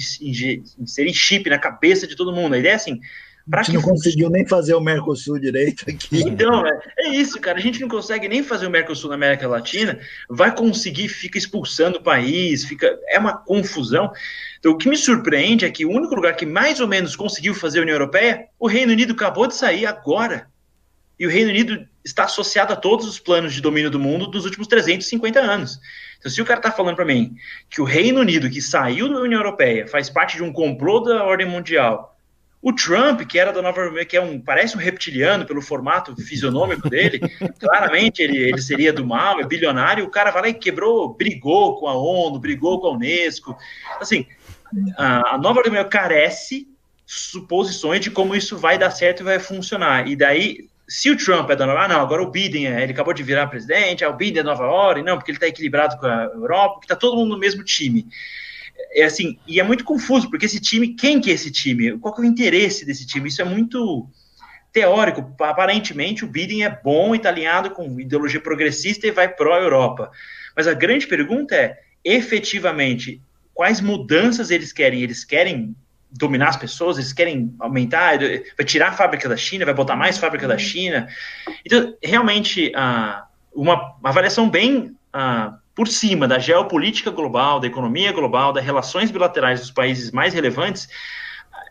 [0.78, 2.54] inserir chip na cabeça de todo mundo.
[2.54, 3.00] A ideia é assim,
[3.52, 6.20] a gente não conseguiu nem fazer o Mercosul direito aqui.
[6.22, 7.58] Então, é, é, isso, cara.
[7.58, 9.98] A gente não consegue nem fazer o Mercosul na América Latina.
[10.28, 14.12] Vai conseguir, fica expulsando o país, fica é uma confusão.
[14.58, 17.54] Então, o que me surpreende é que o único lugar que mais ou menos conseguiu
[17.54, 20.48] fazer a União Europeia, o Reino Unido acabou de sair agora.
[21.18, 24.44] E o Reino Unido está associado a todos os planos de domínio do mundo dos
[24.44, 25.78] últimos 350 anos.
[26.18, 27.34] Então, se o cara está falando para mim
[27.68, 31.24] que o Reino Unido, que saiu da União Europeia, faz parte de um complô da
[31.24, 32.16] ordem mundial,
[32.62, 36.90] o Trump, que era da Nova que é um parece um reptiliano pelo formato fisionômico
[36.90, 37.18] dele,
[37.58, 40.04] claramente ele, ele seria do mal, é bilionário.
[40.04, 43.56] O cara vai lá e quebrou, brigou com a ONU, brigou com a Unesco.
[43.98, 44.26] Assim,
[44.96, 46.68] a, a Nova Ordem carece
[47.06, 50.06] suposições de como isso vai dar certo e vai funcionar.
[50.06, 52.92] E daí, se o Trump é da Nova, ah, não, agora o Biden, é, ele
[52.92, 55.96] acabou de virar presidente, ah, o Biden é Nova Ordem, não, porque ele está equilibrado
[55.96, 58.06] com a Europa, porque está todo mundo no mesmo time
[58.92, 61.98] é assim, e é muito confuso, porque esse time, quem que é esse time?
[61.98, 63.28] Qual que é o interesse desse time?
[63.28, 64.08] Isso é muito
[64.72, 65.34] teórico.
[65.40, 70.10] Aparentemente, o Biden é bom e está alinhado com ideologia progressista e vai pró-Europa.
[70.56, 73.20] Mas a grande pergunta é, efetivamente,
[73.54, 75.02] quais mudanças eles querem?
[75.02, 75.74] Eles querem
[76.10, 80.18] dominar as pessoas, eles querem aumentar, vai tirar a fábrica da China, vai botar mais
[80.18, 81.08] fábrica da China.
[81.64, 83.22] Então, realmente, uh,
[83.54, 89.60] uma avaliação bem uh, por cima da geopolítica global, da economia global, das relações bilaterais
[89.60, 90.86] dos países mais relevantes,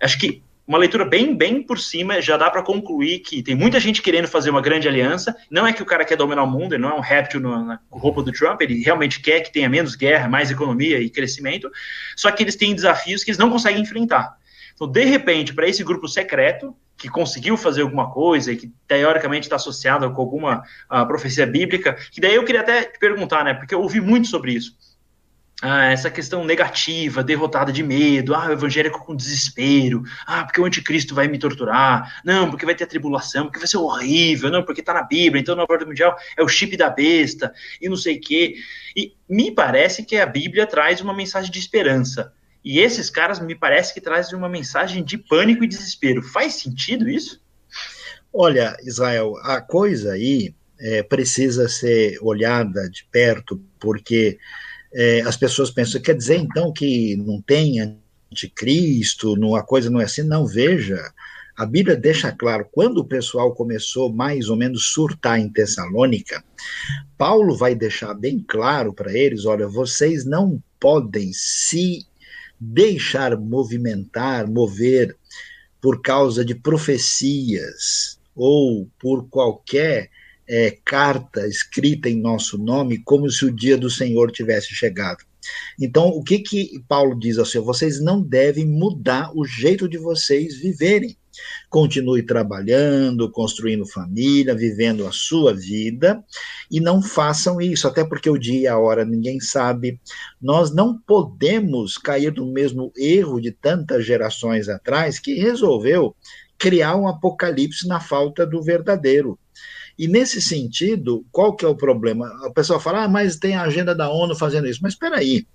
[0.01, 3.80] acho que uma leitura bem, bem por cima já dá para concluir que tem muita
[3.80, 5.38] gente querendo fazer uma grande aliança.
[5.47, 7.80] Não é que o cara quer dominar o mundo, ele não é um réptil na
[7.91, 11.70] roupa do Trump, ele realmente quer que tenha menos guerra, mais economia e crescimento.
[12.16, 14.36] Só que eles têm desafios que eles não conseguem enfrentar.
[14.74, 19.47] Então, de repente, para esse grupo secreto, que conseguiu fazer alguma coisa e que teoricamente
[19.47, 23.53] está associado com alguma uh, profecia bíblica, que daí eu queria até te perguntar, né,
[23.53, 24.77] porque eu ouvi muito sobre isso.
[25.61, 30.63] Ah, essa questão negativa, derrotada de medo, ah, o evangélico com desespero, ah, porque o
[30.63, 34.79] anticristo vai me torturar, não, porque vai ter tribulação, porque vai ser horrível, não, porque
[34.79, 38.15] está na Bíblia, então na ordem mundial é o chip da besta, e não sei
[38.15, 38.55] o quê.
[38.95, 42.31] E me parece que a Bíblia traz uma mensagem de esperança.
[42.64, 46.22] E esses caras me parece que trazem uma mensagem de pânico e desespero.
[46.22, 47.41] Faz sentido isso?
[48.34, 54.38] Olha, Israel, a coisa aí é, precisa ser olhada de perto, porque
[54.93, 57.99] é, as pessoas pensam, quer dizer então que não tem
[58.32, 60.24] anticristo, não, a coisa não é assim?
[60.24, 61.01] Não, veja,
[61.57, 66.43] a Bíblia deixa claro, quando o pessoal começou mais ou menos surtar em Tessalônica,
[67.18, 72.07] Paulo vai deixar bem claro para eles: olha, vocês não podem se
[72.60, 75.16] deixar movimentar, mover
[75.82, 80.10] por causa de profecias ou por qualquer
[80.47, 85.24] é, carta escrita em nosso nome, como se o dia do Senhor tivesse chegado.
[85.80, 87.64] Então, o que que Paulo diz ao Senhor?
[87.64, 91.16] Vocês não devem mudar o jeito de vocês viverem.
[91.69, 96.23] Continue trabalhando, construindo família, vivendo a sua vida,
[96.71, 99.99] e não façam isso, até porque o dia e a hora ninguém sabe.
[100.41, 106.15] Nós não podemos cair no mesmo erro de tantas gerações atrás que resolveu
[106.57, 109.39] criar um apocalipse na falta do verdadeiro.
[109.97, 112.27] E nesse sentido, qual que é o problema?
[112.45, 114.79] A pessoa fala, ah, mas tem a agenda da ONU fazendo isso.
[114.81, 115.45] Mas espera aí,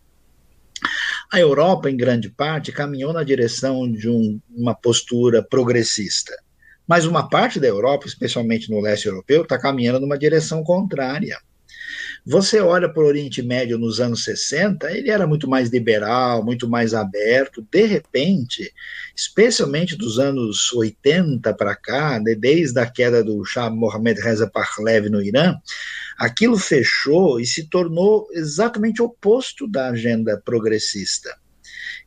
[1.35, 6.33] a Europa, em grande parte, caminhou na direção de um, uma postura progressista.
[6.87, 11.37] Mas uma parte da Europa, especialmente no leste europeu, está caminhando numa direção contrária.
[12.27, 16.67] Você olha para o Oriente Médio nos anos 60, ele era muito mais liberal, muito
[16.67, 17.67] mais aberto.
[17.71, 18.73] De repente,
[19.15, 25.21] especialmente dos anos 80 para cá, desde a queda do Shah Mohammad Reza Pahlavi no
[25.21, 25.55] Irã,
[26.17, 31.37] aquilo fechou e se tornou exatamente oposto da agenda progressista.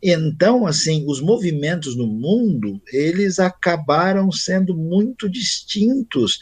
[0.02, 6.40] Então, assim, os movimentos no mundo, eles acabaram sendo muito distintos.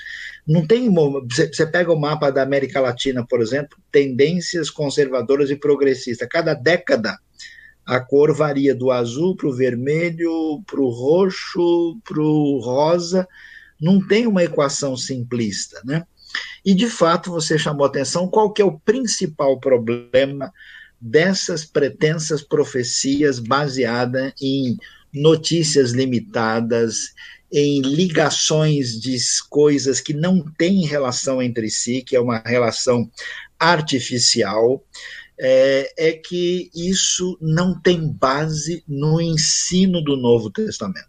[0.48, 0.94] Não tem,
[1.28, 6.28] você pega o mapa da América Latina, por exemplo, tendências conservadoras e progressistas.
[6.30, 7.18] Cada década
[7.86, 13.28] a cor varia do azul para o vermelho, para o roxo, para o rosa.
[13.80, 16.06] Não tem uma equação simplista, né?
[16.66, 20.52] E de fato você chamou atenção qual que é o principal problema
[21.00, 24.78] dessas pretensas profecias baseadas em
[25.14, 27.14] notícias limitadas,
[27.58, 29.18] em ligações de
[29.50, 33.10] coisas que não têm relação entre si, que é uma relação
[33.58, 34.84] artificial,
[35.40, 41.08] é, é, que isso não tem base no ensino do Novo Testamento.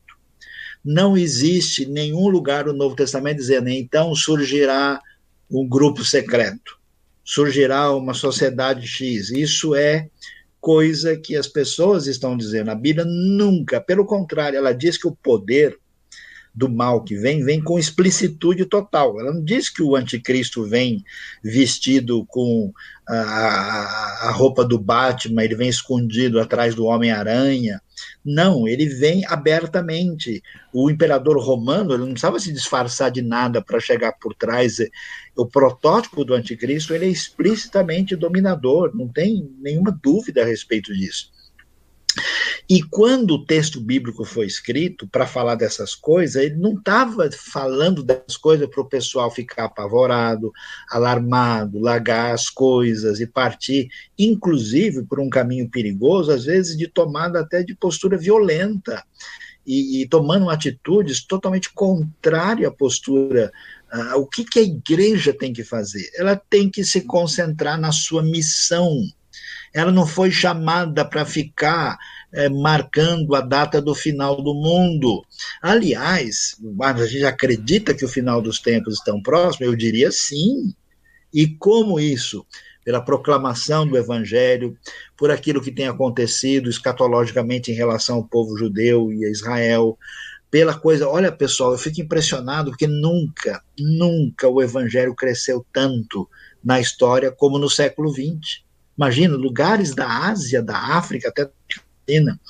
[0.85, 5.01] Não existe nenhum lugar no Novo Testamento dizendo, então surgirá
[5.51, 6.79] um grupo secreto,
[7.25, 9.31] surgirá uma sociedade X.
[9.31, 10.09] Isso é
[10.61, 12.71] coisa que as pessoas estão dizendo.
[12.71, 15.77] A Bíblia nunca, pelo contrário, ela diz que o poder
[16.57, 19.21] do mal que vem, vem com explicitude total.
[19.21, 21.05] Ela não diz que o anticristo vem
[21.45, 22.73] vestido com
[23.07, 27.81] a, a roupa do Batman, ele vem escondido atrás do Homem-Aranha.
[28.25, 30.43] Não, ele vem abertamente.
[30.73, 34.79] O imperador romano ele não precisava se disfarçar de nada para chegar por trás.
[35.37, 41.36] O protótipo do anticristo ele é explicitamente dominador, não tem nenhuma dúvida a respeito disso.
[42.69, 48.03] E quando o texto bíblico foi escrito para falar dessas coisas, ele não estava falando
[48.03, 50.53] dessas coisas para o pessoal ficar apavorado,
[50.91, 53.89] alarmado, largar as coisas e partir,
[54.19, 59.05] inclusive por um caminho perigoso, às vezes de tomada até de postura violenta.
[59.65, 63.51] E, e tomando atitudes totalmente contrárias à postura
[63.93, 66.11] Uh, o que, que, a igreja tem que fazer?
[66.17, 69.01] Ela tem que se concentrar na sua missão.
[69.77, 71.99] Ela não foi chamada para ficar
[72.33, 75.23] é, marcando a data do final do mundo.
[75.61, 79.67] Aliás, a gente acredita que o final dos tempos estão próximo?
[79.67, 80.75] Eu diria sim.
[81.31, 82.47] E como isso?
[82.87, 84.75] Pela proclamação do evangelho,
[85.15, 89.99] por aquilo que tem acontecido escatologicamente em relação ao povo judeu e a Israel,
[90.51, 91.07] pela coisa.
[91.07, 96.27] Olha, pessoal, eu fico impressionado porque nunca, nunca o evangelho cresceu tanto
[96.65, 98.65] na história como no século XX.
[98.97, 102.41] Imagina, lugares da Ásia, da África, até Argentina,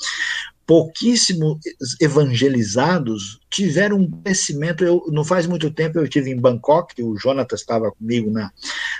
[0.66, 1.58] pouquíssimos
[2.00, 4.84] evangelizados tiveram um crescimento.
[4.84, 8.50] Eu, não faz muito tempo eu estive em Bangkok, o Jonathan estava comigo na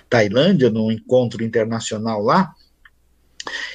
[0.09, 2.55] Tailândia, num encontro internacional lá.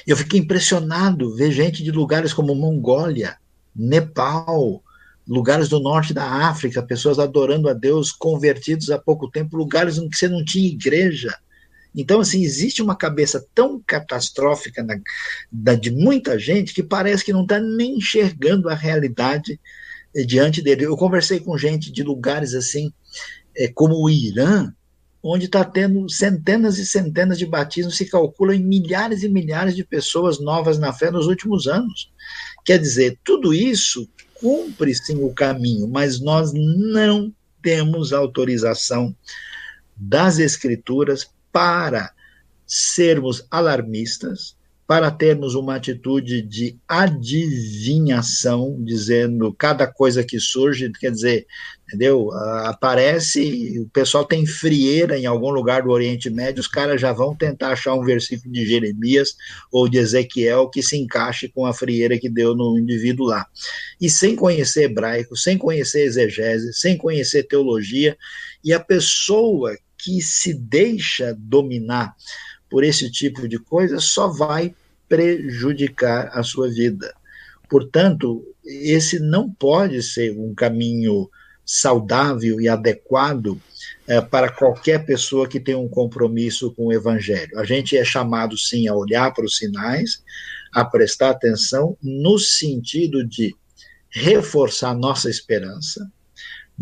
[0.06, 3.36] Eu fiquei impressionado ver gente de lugares como Mongólia,
[3.74, 4.82] Nepal,
[5.26, 10.08] lugares do norte da África, pessoas adorando a Deus, convertidos há pouco tempo, lugares em
[10.08, 11.34] que você não tinha igreja.
[11.94, 14.98] Então, assim, existe uma cabeça tão catastrófica na,
[15.52, 19.60] na, de muita gente que parece que não está nem enxergando a realidade
[20.14, 20.86] eh, diante dele.
[20.86, 22.92] Eu conversei com gente de lugares assim,
[23.54, 24.72] eh, como o Irã,
[25.22, 29.84] onde está tendo centenas e centenas de batismos, se calcula em milhares e milhares de
[29.84, 32.10] pessoas novas na fé nos últimos anos.
[32.64, 37.32] Quer dizer, tudo isso cumpre sim o caminho, mas nós não
[37.62, 39.14] temos autorização
[39.96, 42.10] das Escrituras para
[42.66, 51.46] sermos alarmistas, para termos uma atitude de adivinhação, dizendo cada coisa que surge, quer dizer,
[51.86, 52.30] entendeu?
[52.64, 57.34] Aparece, o pessoal tem frieira em algum lugar do Oriente Médio, os caras já vão
[57.34, 59.34] tentar achar um versículo de Jeremias
[59.70, 63.46] ou de Ezequiel que se encaixe com a frieira que deu no indivíduo lá.
[64.00, 68.16] E sem conhecer hebraico, sem conhecer exegese, sem conhecer teologia,
[68.64, 72.16] e a pessoa que se deixa dominar
[72.68, 74.74] por esse tipo de coisa só vai
[75.08, 77.14] prejudicar a sua vida.
[77.68, 81.28] Portanto, esse não pode ser um caminho
[81.64, 83.60] saudável e adequado
[84.06, 87.58] é, para qualquer pessoa que tem um compromisso com o Evangelho.
[87.58, 90.22] A gente é chamado, sim, a olhar para os sinais,
[90.72, 93.54] a prestar atenção, no sentido de
[94.10, 96.10] reforçar nossa esperança.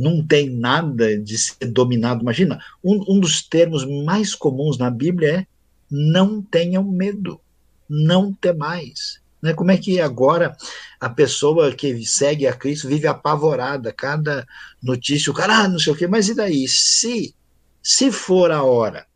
[0.01, 2.23] Não tem nada de ser dominado.
[2.23, 5.47] Imagina, um, um dos termos mais comuns na Bíblia é
[5.91, 7.39] não tenham medo,
[7.87, 9.21] não temais.
[9.43, 9.53] Né?
[9.53, 10.57] Como é que agora
[10.99, 13.93] a pessoa que segue a Cristo vive apavorada?
[13.93, 14.47] Cada
[14.83, 16.67] notícia, o cara, ah, não sei o quê, mas e daí?
[16.67, 17.35] Se,
[17.83, 19.07] se for a hora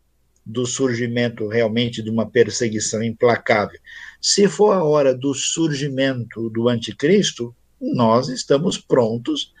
[0.45, 3.79] do surgimento realmente de uma perseguição implacável,
[4.21, 9.53] se for a hora do surgimento do anticristo, nós estamos prontos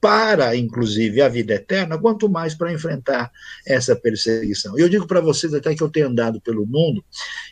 [0.00, 3.30] para, inclusive, a vida eterna, quanto mais para enfrentar
[3.66, 4.78] essa perseguição.
[4.78, 7.04] Eu digo para vocês até que eu tenho andado pelo mundo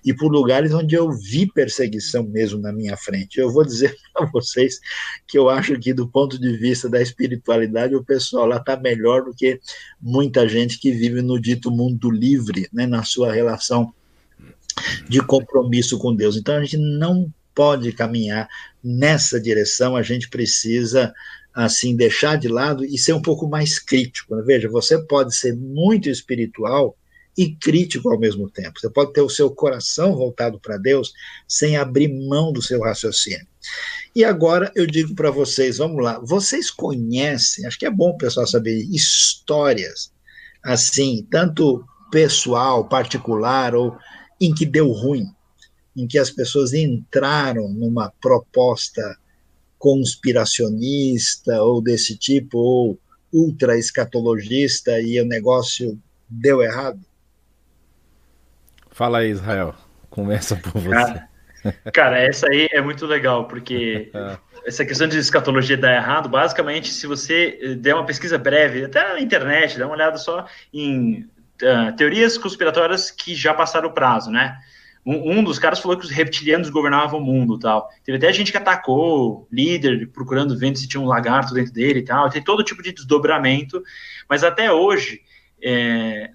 [0.03, 3.38] e por lugares onde eu vi perseguição mesmo na minha frente.
[3.38, 4.80] Eu vou dizer para vocês
[5.26, 9.24] que eu acho que, do ponto de vista da espiritualidade, o pessoal lá está melhor
[9.24, 9.61] do que
[10.01, 13.92] muita gente que vive no dito mundo livre, né, na sua relação
[15.07, 16.36] de compromisso com Deus.
[16.36, 18.49] Então a gente não pode caminhar
[18.82, 21.12] nessa direção, a gente precisa
[21.59, 24.37] assim deixar de lado e ser um pouco mais crítico.
[24.37, 24.43] Né?
[24.47, 26.97] Veja, você pode ser muito espiritual
[27.37, 28.79] e crítico ao mesmo tempo.
[28.79, 31.13] Você pode ter o seu coração voltado para Deus
[31.49, 33.45] sem abrir mão do seu raciocínio.
[34.15, 38.19] E agora eu digo para vocês, vamos lá, vocês conhecem, acho que é bom o
[38.19, 40.13] pessoal saber histórias
[40.63, 43.97] assim, tanto pessoal, particular ou
[44.41, 45.27] em que deu ruim,
[45.97, 49.03] em que as pessoas entraram numa proposta
[49.79, 52.99] conspiracionista ou desse tipo, ou
[53.33, 55.99] ultra escatologista e o negócio
[56.29, 57.01] deu errado?
[58.91, 59.74] Fala aí, Israel.
[60.11, 60.91] Começa por você.
[60.91, 61.29] Cara,
[61.93, 64.11] cara essa aí é muito legal, porque
[64.66, 69.20] essa questão de escatologia dar errado, basicamente, se você der uma pesquisa breve, até na
[69.20, 71.29] internet, dá uma olhada só em
[71.62, 74.59] uh, teorias conspiratórias que já passaram o prazo, né?
[75.11, 77.89] Um, um, dos caras falou que os reptilianos governavam o mundo tal.
[78.05, 82.05] Teve até gente que atacou líder, procurando ver se tinha um lagarto dentro dele e
[82.05, 82.29] tal.
[82.29, 83.83] Tem todo tipo de desdobramento,
[84.29, 85.23] mas até hoje,
[85.65, 86.29] é,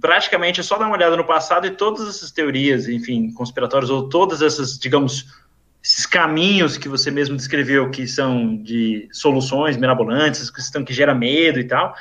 [0.00, 4.08] praticamente é só dar uma olhada no passado e todas essas teorias, enfim, conspiratórias, ou
[4.08, 5.26] todas essas, digamos,
[5.84, 11.14] esses caminhos que você mesmo descreveu, que são de soluções mirabolantes, que estão que gera
[11.14, 11.94] medo e tal,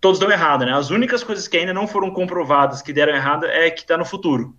[0.00, 0.72] todos dão errado, né?
[0.72, 4.06] As únicas coisas que ainda não foram comprovadas que deram errado é que está no
[4.06, 4.56] futuro.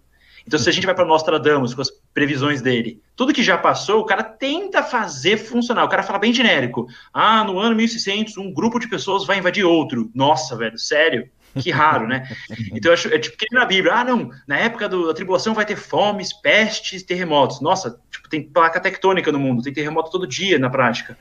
[0.50, 4.02] Então, se a gente vai para Nostradamus com as previsões dele, tudo que já passou,
[4.02, 5.84] o cara tenta fazer funcionar.
[5.84, 6.88] O cara fala bem genérico.
[7.14, 10.10] Ah, no ano 1600, um grupo de pessoas vai invadir outro.
[10.12, 11.30] Nossa, velho, sério?
[11.62, 12.28] Que raro, né?
[12.74, 13.94] Então, é tipo que na Bíblia.
[13.94, 17.62] Ah, não, na época do, da tribulação vai ter fomes, pestes, terremotos.
[17.62, 21.16] Nossa, tipo, tem placa tectônica no mundo, tem terremoto todo dia na prática.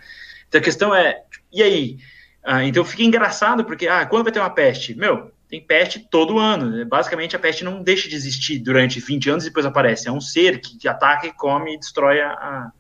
[0.48, 1.20] Então, a questão é,
[1.52, 1.98] e aí?
[2.42, 4.94] Ah, então fica engraçado, porque, ah, quando vai ter uma peste?
[4.94, 6.70] Meu, tem peste todo ano.
[6.70, 6.84] Né?
[6.84, 10.08] Basicamente, a peste não deixa de existir durante 20 anos e depois aparece.
[10.08, 12.70] É um ser que, que ataca e come e destrói a.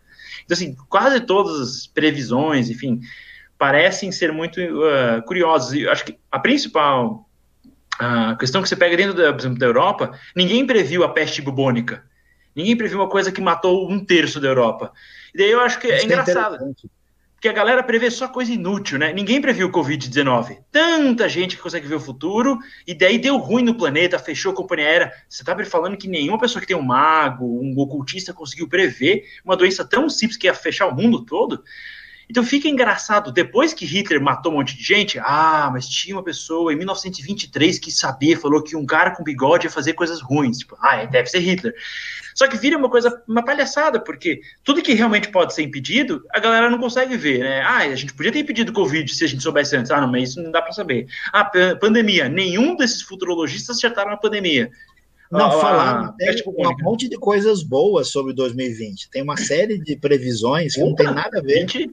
[0.44, 3.00] Então, assim, quase todas as previsões, enfim,
[3.58, 5.72] parecem ser muito uh, curiosas.
[5.72, 7.28] E acho que a principal
[8.00, 11.42] uh, questão que você pega dentro, da, por exemplo, da Europa, ninguém previu a peste
[11.42, 12.04] bubônica.
[12.54, 14.92] Ninguém previu uma coisa que matou um terço da Europa.
[15.34, 16.56] E daí eu acho que é Isso é engraçado.
[16.56, 16.97] É
[17.38, 19.12] porque a galera prevê só coisa inútil, né?
[19.12, 20.58] Ninguém previu o Covid-19.
[20.72, 24.56] Tanta gente que consegue ver o futuro, e daí deu ruim no planeta, fechou a
[24.56, 25.12] companhia aérea.
[25.28, 29.56] Você tá falando que nenhuma pessoa que tem um mago, um ocultista conseguiu prever uma
[29.56, 31.62] doença tão simples que ia fechar o mundo todo?
[32.30, 36.22] Então fica engraçado, depois que Hitler matou um monte de gente, ah, mas tinha uma
[36.22, 40.58] pessoa em 1923 que sabia, falou que um cara com bigode ia fazer coisas ruins.
[40.58, 41.74] Tipo, ah, deve ser Hitler.
[42.34, 46.38] Só que vira uma coisa, uma palhaçada, porque tudo que realmente pode ser impedido, a
[46.38, 47.62] galera não consegue ver, né?
[47.62, 49.90] Ah, a gente podia ter impedido o Covid se a gente soubesse antes.
[49.90, 51.06] Ah, não, mas isso não dá para saber.
[51.32, 51.50] Ah,
[51.80, 52.28] pandemia.
[52.28, 54.70] Nenhum desses futurologistas acertaram a pandemia.
[55.30, 59.10] Não, falar, tem um monte de coisas boas sobre 2020.
[59.10, 61.60] Tem uma série de previsões que Opa, não tem nada a ver.
[61.60, 61.90] 20,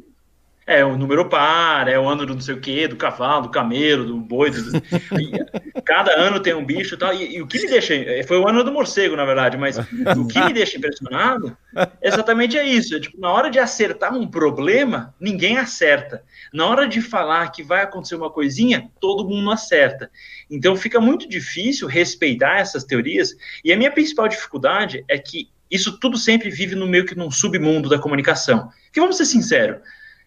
[0.68, 3.49] é o número par, é o ano do não sei o quê, do cavalo, do
[3.49, 4.49] camelo, do boi.
[4.49, 4.82] Do...
[5.86, 7.13] Cada ano tem um bicho e tal.
[7.13, 7.93] E, e, o que me deixa.
[8.28, 11.55] Foi o ano do morcego, na verdade, mas o que me deixa impressionado
[12.01, 12.95] exatamente é isso.
[12.95, 16.24] É, tipo, na hora de acertar um problema, ninguém acerta.
[16.51, 20.09] Na hora de falar que vai acontecer uma coisinha, todo mundo acerta.
[20.49, 23.36] Então fica muito difícil respeitar essas teorias.
[23.63, 27.30] E a minha principal dificuldade é que isso tudo sempre vive no meio que num
[27.30, 28.70] submundo da comunicação.
[28.91, 29.78] Que vamos ser sinceros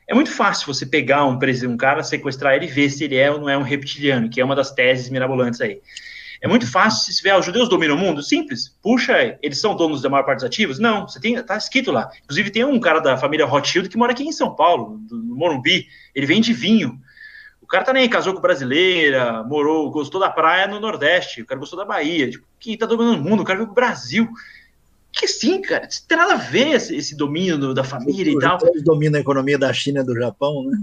[0.09, 1.39] é muito fácil você pegar um,
[1.69, 4.41] um cara, sequestrar ele e ver se ele é ou não é um reptiliano, que
[4.41, 5.83] é uma das teses mirabolantes aí.
[6.41, 8.23] É muito fácil se ver, ah, os judeus dominam o mundo?
[8.23, 8.75] Simples.
[8.81, 10.79] Puxa, eles são donos da maior parte dos ativos?
[10.79, 12.09] Não, você tem, tá escrito lá.
[12.23, 15.89] Inclusive tem um cara da família Rothschild que mora aqui em São Paulo, no Morumbi.
[16.15, 16.99] Ele vende vinho.
[17.61, 21.61] O cara tá nem casou com brasileira, morou, gostou da praia no Nordeste, o cara
[21.61, 24.27] gostou da Bahia, tipo, que tá dominando o mundo, o cara veio pro Brasil.
[25.13, 28.39] Que sim, cara, não tem nada a ver esse, esse domínio do, da família e
[28.39, 28.59] tal.
[28.67, 30.79] Eles dominam a economia da China e do Japão, né?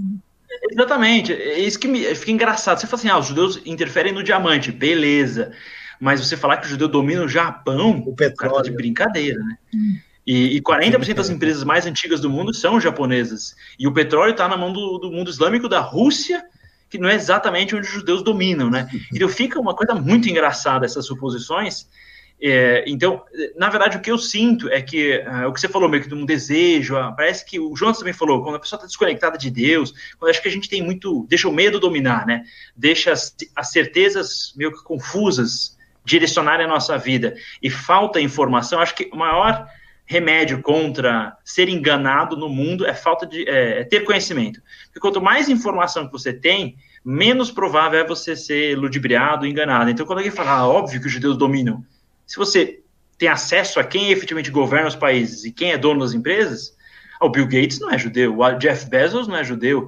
[0.72, 2.80] Exatamente, é isso que me, fica engraçado.
[2.80, 5.52] Você fala assim, ah, os judeus interferem no diamante, beleza.
[6.00, 8.54] Mas você falar que o judeu domina o Japão, o petróleo.
[8.54, 9.58] O tá de brincadeira, né?
[9.74, 9.98] Hum.
[10.26, 13.56] E, e 40% das empresas mais antigas do mundo são japonesas.
[13.78, 16.44] E o petróleo está na mão do, do, mundo islâmico, da Rússia,
[16.90, 18.90] que não é exatamente onde os judeus dominam, né?
[19.14, 21.88] Então fica uma coisa muito engraçada essas suposições.
[22.42, 23.24] É, então,
[23.56, 26.10] na verdade, o que eu sinto é que uh, o que você falou meio que
[26.10, 29.38] de um desejo, uh, parece que o Jonas também falou, quando a pessoa está desconectada
[29.38, 32.44] de Deus, quando acho que a gente tem muito, deixa o medo dominar, né?
[32.76, 38.96] Deixa as, as certezas meio que confusas direcionarem a nossa vida e falta informação, acho
[38.96, 39.68] que o maior
[40.06, 44.62] remédio contra ser enganado no mundo é falta de é, é ter conhecimento.
[44.86, 49.90] Porque quanto mais informação que você tem, menos provável é você ser ludibriado, enganado.
[49.90, 51.84] Então, quando alguém fala, ah, óbvio que os judeus dominam,
[52.26, 52.82] se você
[53.18, 56.76] tem acesso a quem efetivamente governa os países e quem é dono das empresas,
[57.22, 59.88] o Bill Gates não é judeu, o Jeff Bezos não é judeu,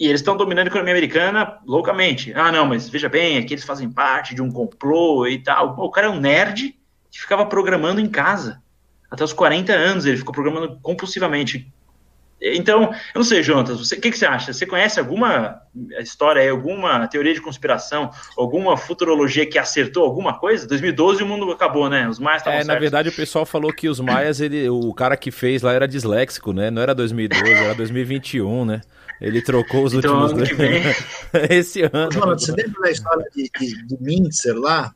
[0.00, 2.32] e eles estão dominando a economia americana loucamente.
[2.34, 5.76] Ah, não, mas veja bem, aqui eles fazem parte de um complô e tal.
[5.78, 6.74] O cara é um nerd
[7.10, 8.62] que ficava programando em casa.
[9.10, 11.70] Até os 40 anos ele ficou programando compulsivamente.
[12.42, 14.52] Então, eu não sei, Jonas, o que, que, você acha?
[14.52, 15.60] Você conhece alguma
[16.00, 20.66] história, alguma teoria de conspiração, alguma futurologia que acertou alguma coisa?
[20.66, 22.08] 2012 o mundo acabou, né?
[22.08, 25.16] Os maias estavam É, na verdade o pessoal falou que os maias, ele, o cara
[25.16, 26.70] que fez lá era disléxico, né?
[26.70, 28.80] Não era 2012, era 2021, né?
[29.20, 30.96] Ele trocou os então, últimos dois.
[31.50, 32.10] Esse ano.
[32.10, 34.94] Jonas, você lembra da história de, de, de Mintzer lá?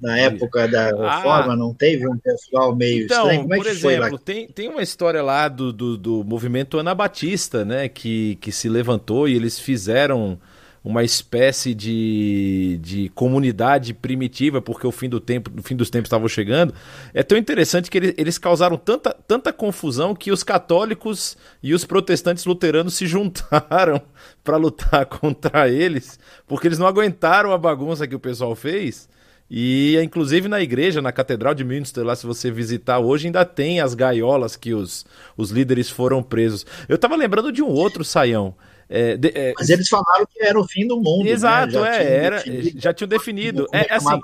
[0.00, 1.16] Na época da ah.
[1.16, 3.42] reforma, ah, não teve um pessoal meio então, estranho?
[3.42, 7.88] Como é por exemplo, tem, tem uma história lá do, do, do, movimento anabatista, né,
[7.88, 10.38] que, que se levantou e eles fizeram
[10.84, 16.08] uma espécie de, de comunidade primitiva, porque o fim do tempo, o fim dos tempos
[16.08, 16.74] estava chegando.
[17.14, 21.86] É tão interessante que eles, eles causaram tanta, tanta confusão que os católicos e os
[21.86, 24.02] protestantes luteranos se juntaram
[24.42, 29.08] para lutar contra eles, porque eles não aguentaram a bagunça que o pessoal fez.
[29.50, 33.80] E inclusive na igreja, na Catedral de Münster, lá se você visitar hoje, ainda tem
[33.80, 35.04] as gaiolas que os,
[35.36, 36.66] os líderes foram presos.
[36.88, 38.54] Eu tava lembrando de um outro saião.
[38.88, 39.52] É, de, é...
[39.56, 41.24] Mas eles falaram que era o fim do mundo.
[41.24, 41.30] Né?
[41.30, 42.02] Exato, né?
[42.02, 43.66] é, era, definido, já tinham definido.
[43.72, 44.20] É, assim,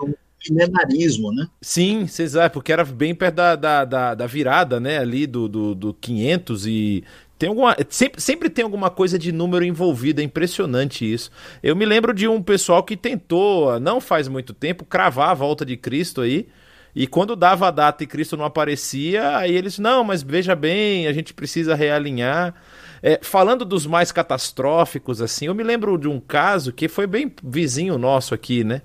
[0.49, 1.47] milenarismo, né?
[1.61, 5.75] Sim, vocês porque era bem perto da, da, da, da, virada, né, ali do, do,
[5.75, 7.05] do 500 e
[7.41, 11.31] tem alguma, sempre, sempre tem alguma coisa de número envolvida, é impressionante isso.
[11.63, 15.65] Eu me lembro de um pessoal que tentou, não faz muito tempo, cravar a volta
[15.65, 16.49] de Cristo aí.
[16.95, 21.07] E quando dava a data e Cristo não aparecia, aí eles, não, mas veja bem,
[21.07, 22.55] a gente precisa realinhar.
[23.03, 27.33] É, falando dos mais catastróficos, assim, eu me lembro de um caso que foi bem
[27.43, 28.83] vizinho nosso aqui, né?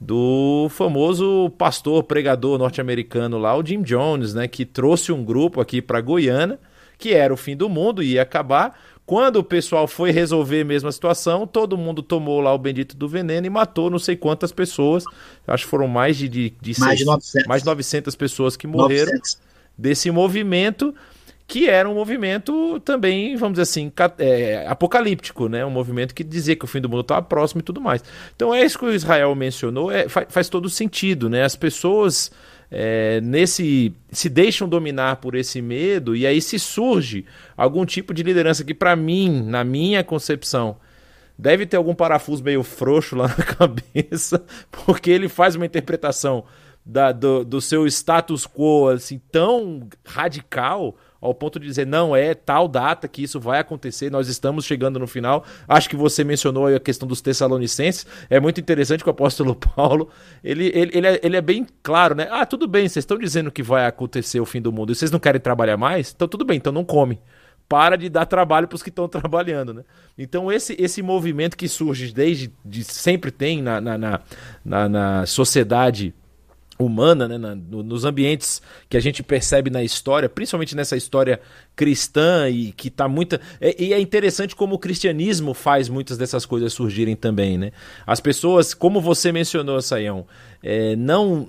[0.00, 4.46] Do famoso pastor, pregador norte-americano lá, o Jim Jones, né?
[4.46, 6.56] Que trouxe um grupo aqui para Goiânia
[6.98, 8.78] que era o fim do mundo, ia acabar.
[9.06, 13.08] Quando o pessoal foi resolver mesmo a situação, todo mundo tomou lá o bendito do
[13.08, 15.04] veneno e matou não sei quantas pessoas.
[15.46, 17.46] Acho que foram mais de, de, de mais, seis, de 900.
[17.46, 19.38] mais 900 pessoas que morreram 900.
[19.78, 20.92] desse movimento,
[21.46, 25.64] que era um movimento também, vamos dizer assim, é, apocalíptico, né?
[25.64, 28.02] Um movimento que dizia que o fim do mundo estava próximo e tudo mais.
[28.34, 31.44] Então é isso que o Israel mencionou, é, faz, faz todo sentido, né?
[31.44, 32.32] As pessoas
[32.70, 37.24] é, nesse se deixam dominar por esse medo e aí se surge
[37.56, 40.76] algum tipo de liderança que para mim, na minha concepção,
[41.38, 46.44] deve ter algum parafuso meio frouxo lá na cabeça, porque ele faz uma interpretação
[46.84, 52.34] da, do, do seu status quo assim tão radical ao ponto de dizer, não, é
[52.34, 55.44] tal data que isso vai acontecer, nós estamos chegando no final.
[55.68, 60.08] Acho que você mencionou a questão dos Tessalonicenses, é muito interessante que o apóstolo Paulo,
[60.42, 62.28] ele, ele, ele, é, ele é bem claro, né?
[62.30, 65.10] Ah, tudo bem, vocês estão dizendo que vai acontecer o fim do mundo e vocês
[65.10, 66.12] não querem trabalhar mais?
[66.14, 67.20] Então tudo bem, então não come.
[67.68, 69.82] Para de dar trabalho para os que estão trabalhando, né?
[70.16, 74.20] Então esse, esse movimento que surge desde de, sempre tem na, na, na,
[74.64, 76.14] na, na sociedade
[76.78, 81.40] humana, né, na, no, nos ambientes que a gente percebe na história, principalmente nessa história
[81.74, 86.44] cristã e que está muita é, e é interessante como o cristianismo faz muitas dessas
[86.44, 87.72] coisas surgirem também, né?
[88.06, 90.26] As pessoas, como você mencionou, Saião,
[90.62, 91.48] é, não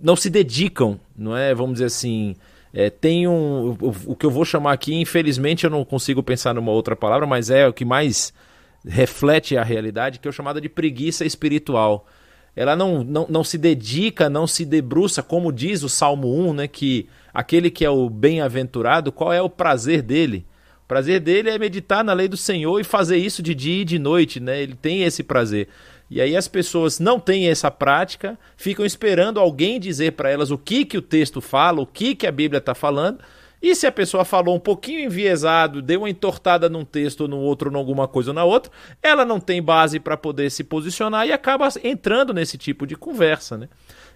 [0.00, 1.52] não se dedicam, não é?
[1.54, 2.36] Vamos dizer assim,
[2.72, 6.54] é, tem um o, o que eu vou chamar aqui, infelizmente eu não consigo pensar
[6.54, 8.32] numa outra palavra, mas é o que mais
[8.86, 12.06] reflete a realidade, que é o chamado de preguiça espiritual
[12.54, 16.68] ela não, não, não se dedica, não se debruça, como diz o Salmo 1, né,
[16.68, 20.44] que aquele que é o bem-aventurado, qual é o prazer dele?
[20.84, 23.84] O prazer dele é meditar na lei do Senhor e fazer isso de dia e
[23.84, 24.62] de noite, né?
[24.62, 25.68] Ele tem esse prazer.
[26.10, 30.56] E aí as pessoas não têm essa prática, ficam esperando alguém dizer para elas o
[30.56, 33.18] que que o texto fala, o que que a Bíblia está falando,
[33.60, 37.38] e se a pessoa falou um pouquinho enviesado, deu uma entortada num texto ou no
[37.38, 38.70] outro, ou alguma coisa ou na outra,
[39.02, 43.58] ela não tem base para poder se posicionar e acaba entrando nesse tipo de conversa,
[43.58, 43.68] né?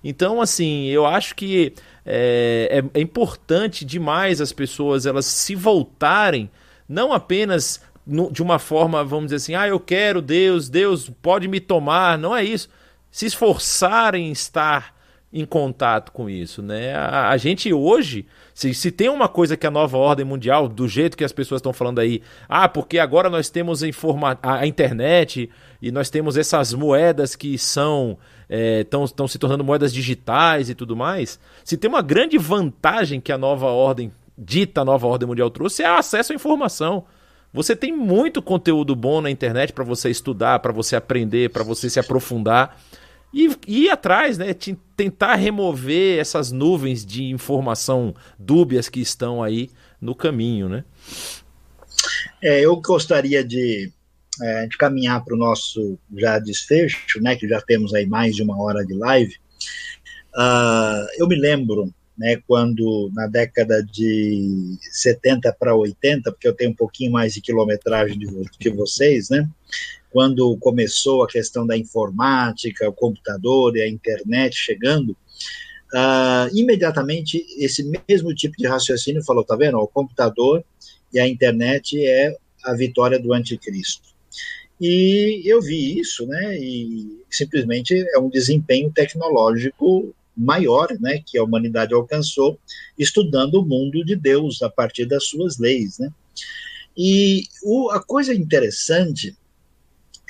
[0.05, 1.75] Então, assim, eu acho que
[2.05, 6.51] é, é, é importante demais as pessoas elas se voltarem,
[6.89, 11.47] não apenas no, de uma forma, vamos dizer assim, ah, eu quero Deus, Deus pode
[11.49, 12.69] me tomar, não é isso.
[13.11, 14.95] Se esforçarem em estar
[15.33, 16.95] em contato com isso, né?
[16.95, 20.87] A, a, gente hoje, se, se tem uma coisa que a nova ordem mundial, do
[20.87, 24.67] jeito que as pessoas estão falando aí, ah, porque agora nós temos informa a, a
[24.67, 25.49] internet
[25.81, 30.95] e nós temos essas moedas que são estão é, se tornando moedas digitais e tudo
[30.95, 31.41] mais.
[31.65, 35.91] Se tem uma grande vantagem que a nova ordem, dita nova ordem mundial trouxe, é
[35.91, 37.05] o acesso à informação.
[37.55, 41.89] Você tem muito conteúdo bom na internet para você estudar, para você aprender, para você
[41.89, 42.79] se aprofundar
[43.33, 44.55] e, ir atrás, né?
[44.97, 49.71] Tentar remover essas nuvens de informação dúbias que estão aí
[50.01, 50.85] no caminho, né?
[52.43, 53.91] É, eu gostaria de,
[54.43, 57.37] é, de caminhar para o nosso já desfecho, né?
[57.37, 59.35] Que já temos aí mais de uma hora de live.
[60.35, 62.41] Uh, eu me lembro, né?
[62.47, 68.19] Quando na década de 70 para 80, porque eu tenho um pouquinho mais de quilometragem
[68.19, 68.27] de,
[68.59, 69.49] que vocês, né?
[70.13, 75.11] Quando começou a questão da informática, o computador e a internet chegando,
[75.93, 79.79] uh, imediatamente esse mesmo tipo de raciocínio falou, tá vendo?
[79.79, 80.65] O computador
[81.13, 84.13] e a internet é a vitória do anticristo.
[84.81, 86.59] E eu vi isso, né?
[86.59, 92.59] E simplesmente é um desempenho tecnológico maior, né, que a humanidade alcançou
[92.99, 96.11] estudando o mundo de Deus a partir das suas leis, né?
[96.97, 99.37] E o, a coisa interessante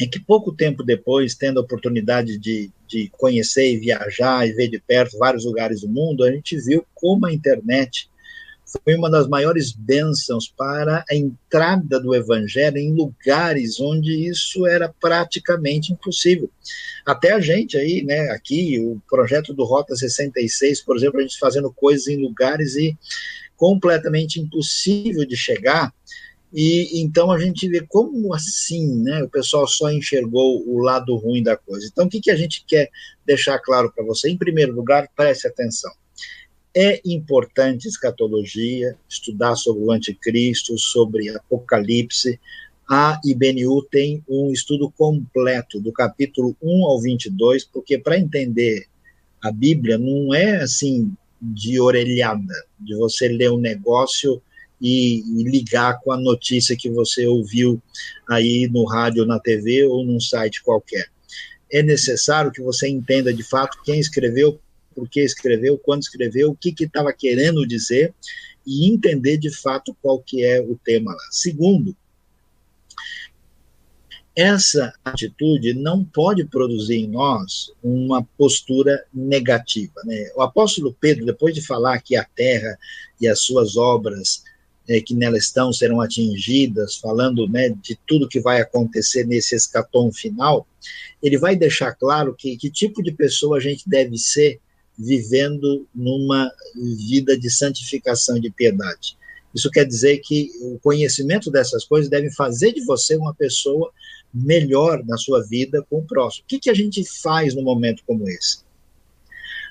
[0.09, 4.79] que pouco tempo depois, tendo a oportunidade de, de conhecer e viajar e ver de
[4.79, 8.11] perto vários lugares do mundo, a gente viu como a internet
[8.85, 14.89] foi uma das maiores bênçãos para a entrada do evangelho em lugares onde isso era
[14.89, 16.51] praticamente impossível.
[17.05, 21.39] Até a gente aí, né, aqui, o projeto do Rota 66, por exemplo, a gente
[21.39, 22.97] fazendo coisas em lugares e
[23.57, 25.93] completamente impossível de chegar,
[26.53, 29.23] e então a gente vê como assim, né?
[29.23, 31.89] O pessoal só enxergou o lado ruim da coisa.
[31.91, 32.91] Então, o que, que a gente quer
[33.25, 34.29] deixar claro para você?
[34.29, 35.91] Em primeiro lugar, preste atenção.
[36.75, 42.39] É importante escatologia, estudar sobre o anticristo, sobre Apocalipse.
[42.89, 48.87] A IBNU tem um estudo completo, do capítulo 1 ao 22, porque para entender
[49.43, 54.43] a Bíblia não é assim de orelhada, de você ler um negócio
[54.83, 57.81] e, e, ligar com a notícia que você ouviu
[58.29, 61.09] aí no rádio, na TV ou num site qualquer.
[61.71, 64.61] É necessário que você entenda de fato quem escreveu,
[64.93, 68.13] por que escreveu, quando escreveu, o que estava que querendo dizer
[68.67, 71.29] e entender de fato qual que é o tema lá.
[71.31, 71.97] Segundo,
[74.35, 80.01] essa atitude não pode produzir em nós uma postura negativa.
[80.05, 80.31] Né?
[80.35, 82.79] O apóstolo Pedro, depois de falar que a terra
[83.21, 84.43] e as suas obras
[84.93, 90.13] é, que nela estão serão atingidas, falando né, de tudo que vai acontecer nesse escatom
[90.13, 90.67] final,
[91.23, 94.61] ele vai deixar claro que, que tipo de pessoa a gente deve ser
[94.99, 96.51] vivendo numa
[97.09, 99.17] vida de santificação e de piedade.
[99.55, 103.91] Isso quer dizer que o conhecimento dessas coisas deve fazer de você uma pessoa
[104.33, 106.45] melhor na sua vida com o próximo.
[106.45, 108.61] O que, que a gente faz num momento como esse?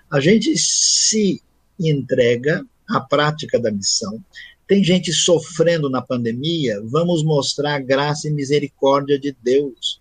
[0.10, 1.42] A gente se
[1.80, 4.24] entrega à prática da missão,
[4.72, 10.00] tem gente sofrendo na pandemia, vamos mostrar a graça e misericórdia de Deus.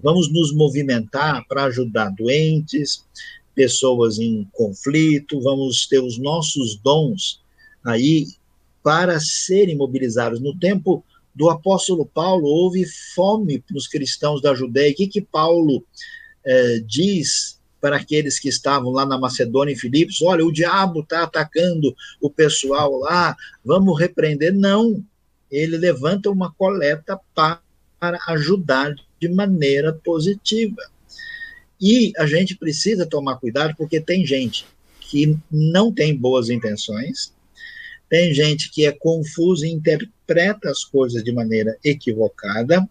[0.00, 3.04] Vamos nos movimentar para ajudar doentes,
[3.52, 7.40] pessoas em conflito, vamos ter os nossos dons
[7.84, 8.28] aí
[8.80, 10.38] para serem mobilizados.
[10.38, 12.86] No tempo do apóstolo Paulo, houve
[13.16, 14.92] fome para os cristãos da Judéia.
[14.92, 15.84] O que, que Paulo
[16.46, 21.24] eh, diz para aqueles que estavam lá na Macedônia e Filipos, olha, o diabo está
[21.24, 24.54] atacando o pessoal lá, vamos repreender.
[24.54, 25.04] Não,
[25.50, 27.60] ele levanta uma coleta para
[28.28, 30.80] ajudar de maneira positiva.
[31.80, 34.64] E a gente precisa tomar cuidado porque tem gente
[35.00, 37.34] que não tem boas intenções,
[38.08, 42.88] tem gente que é confusa e interpreta as coisas de maneira equivocada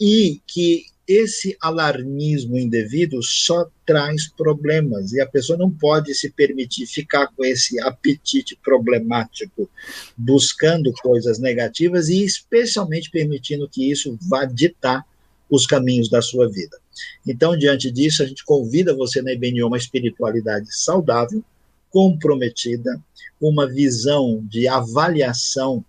[0.00, 6.86] e que esse alarmismo indevido só traz problemas e a pessoa não pode se permitir
[6.86, 9.70] ficar com esse apetite problemático,
[10.14, 15.02] buscando coisas negativas e especialmente permitindo que isso vá ditar
[15.48, 16.78] os caminhos da sua vida.
[17.26, 21.42] Então, diante disso, a gente convida você na IBNU uma espiritualidade saudável,
[21.90, 23.00] comprometida,
[23.40, 25.82] uma visão de avaliação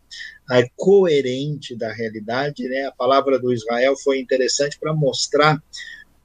[0.76, 2.67] coerente da realidade.
[2.67, 2.85] Né?
[2.85, 5.61] A palavra do Israel foi interessante para mostrar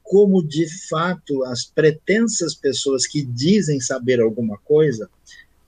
[0.03, 5.09] como, de fato, as pretensas pessoas que dizem saber alguma coisa,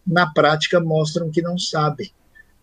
[0.06, 2.12] na prática mostram que não sabem.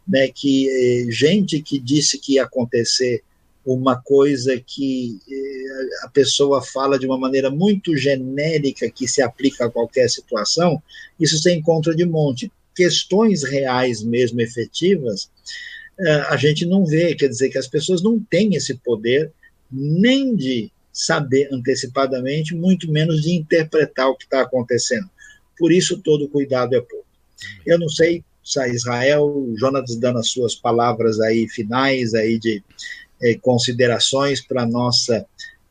[0.07, 0.29] Né?
[0.29, 3.23] Que eh, gente que disse que ia acontecer
[3.65, 9.67] uma coisa que eh, a pessoa fala de uma maneira muito genérica que se aplica
[9.67, 10.83] a qualquer situação,
[11.19, 12.53] isso você encontra de monte.
[12.75, 15.74] Questões reais mesmo efetivas, é,
[16.29, 19.31] a gente não vê, quer dizer que as pessoas não têm esse poder
[19.71, 25.11] nem de saber antecipadamente, muito menos de interpretar o que está acontecendo.
[25.59, 27.07] Por isso, todo cuidado é pouco.
[27.67, 32.63] Eu não sei se a Israel, Jonas dando as suas palavras aí finais aí de
[33.23, 35.27] eh, considerações para a nossa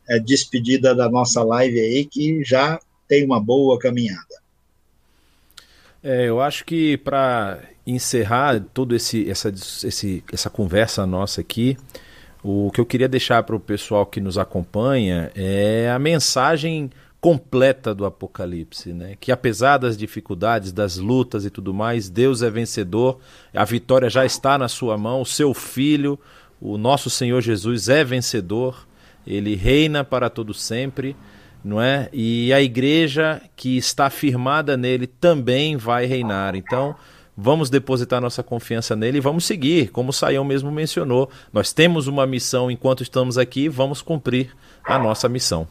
[0.09, 4.41] eh, despedida da nossa live aí, que já tem uma boa caminhada.
[6.01, 11.77] É, eu acho que para encerrar toda esse, essa, esse, essa conversa nossa aqui,
[12.43, 16.89] o que eu queria deixar para o pessoal que nos acompanha é a mensagem
[17.21, 19.15] completa do Apocalipse, né?
[19.17, 23.19] Que apesar das dificuldades, das lutas e tudo mais, Deus é vencedor,
[23.53, 26.19] a vitória já está na sua mão, o seu filho,
[26.59, 28.85] o nosso Senhor Jesus é vencedor,
[29.25, 31.15] ele reina para todo sempre
[31.63, 32.09] não é?
[32.11, 36.55] E a igreja que está firmada nele também vai reinar.
[36.55, 36.95] Então,
[37.35, 41.29] vamos depositar nossa confiança nele e vamos seguir, como o Saião mesmo mencionou.
[41.51, 45.67] Nós temos uma missão enquanto estamos aqui, vamos cumprir a nossa missão.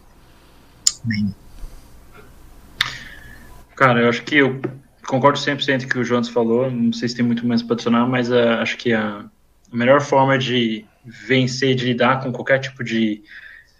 [3.76, 4.60] Cara, eu acho que eu
[5.06, 6.70] concordo 100% com o que o Jonas falou.
[6.70, 9.24] Não sei se tem muito mais para adicionar, mas uh, acho que a,
[9.72, 13.22] a melhor forma de vencer, de lidar com qualquer tipo de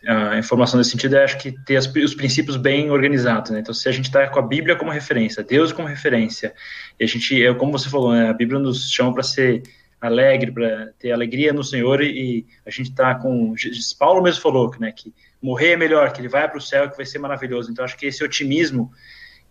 [0.06, 3.60] a informação nesse sentido é, acho que ter as, os princípios bem organizados, né?
[3.60, 6.54] Então, se a gente está com a Bíblia como referência, Deus como referência,
[6.98, 8.28] e a gente, é, como você falou, né?
[8.28, 9.62] A Bíblia nos chama para ser
[10.00, 13.54] alegre, para ter alegria no Senhor, e, a gente está com.
[13.98, 16.96] Paulo mesmo falou né, que morrer é melhor, que ele vai para o céu, que
[16.96, 17.70] vai ser maravilhoso.
[17.70, 18.90] Então, acho que esse otimismo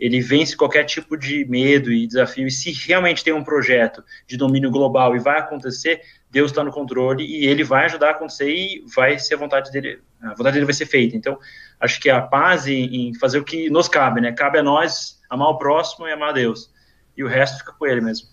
[0.02, 2.48] ele vence qualquer tipo de medo e desafio.
[2.48, 6.72] E se realmente tem um projeto de domínio global e vai acontecer, Deus está no
[6.72, 10.54] controle e ele vai ajudar a acontecer e vai ser a vontade dele, a vontade
[10.54, 11.16] dele vai ser feita.
[11.16, 11.38] Então,
[11.80, 14.32] acho que a paz em, em fazer o que nos cabe, né?
[14.32, 16.70] Cabe a nós amar o próximo e amar a Deus.
[17.18, 18.28] E o resto fica com ele mesmo.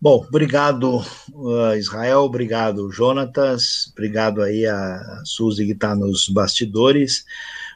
[0.00, 0.98] Bom, obrigado
[1.32, 7.24] uh, Israel, obrigado Jonatas, obrigado aí a Suzy que está nos bastidores.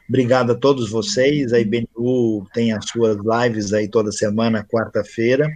[0.07, 1.53] Obrigado a todos vocês.
[1.53, 5.49] A IBNU tem as suas lives aí toda semana, quarta-feira.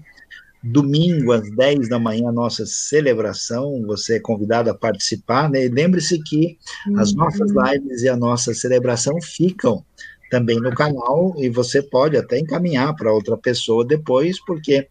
[0.66, 3.84] Domingo, às 10 da manhã, a nossa celebração.
[3.86, 5.50] Você é convidado a participar.
[5.50, 5.70] Né?
[5.72, 6.58] lembre-se que
[6.98, 7.18] as uhum.
[7.18, 9.86] nossas lives e a nossa celebração ficam
[10.30, 14.88] também no canal e você pode até encaminhar para outra pessoa depois, porque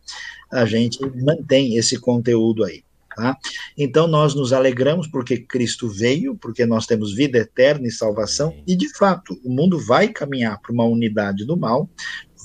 [0.52, 2.84] a gente mantém esse conteúdo aí.
[3.16, 3.36] Tá?
[3.78, 8.74] Então nós nos alegramos porque Cristo veio, porque nós temos vida eterna e salvação, e
[8.74, 11.88] de fato o mundo vai caminhar para uma unidade do mal,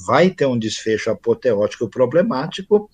[0.05, 2.89] vai ter um desfecho apoteótico problemático,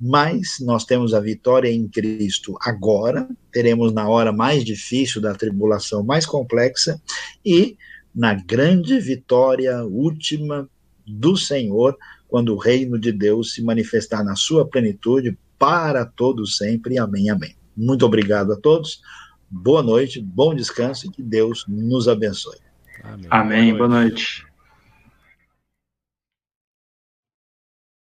[0.00, 6.04] mas nós temos a vitória em Cristo agora, teremos na hora mais difícil da tribulação
[6.04, 7.00] mais complexa
[7.44, 7.76] e
[8.14, 10.68] na grande vitória última
[11.06, 11.96] do Senhor,
[12.28, 16.98] quando o reino de Deus se manifestar na sua plenitude para todos sempre.
[16.98, 17.56] Amém, amém.
[17.76, 19.00] Muito obrigado a todos.
[19.50, 22.58] Boa noite, bom descanso e que Deus nos abençoe.
[23.02, 23.26] Amém.
[23.30, 23.88] amém boa noite.
[23.88, 24.47] Boa noite.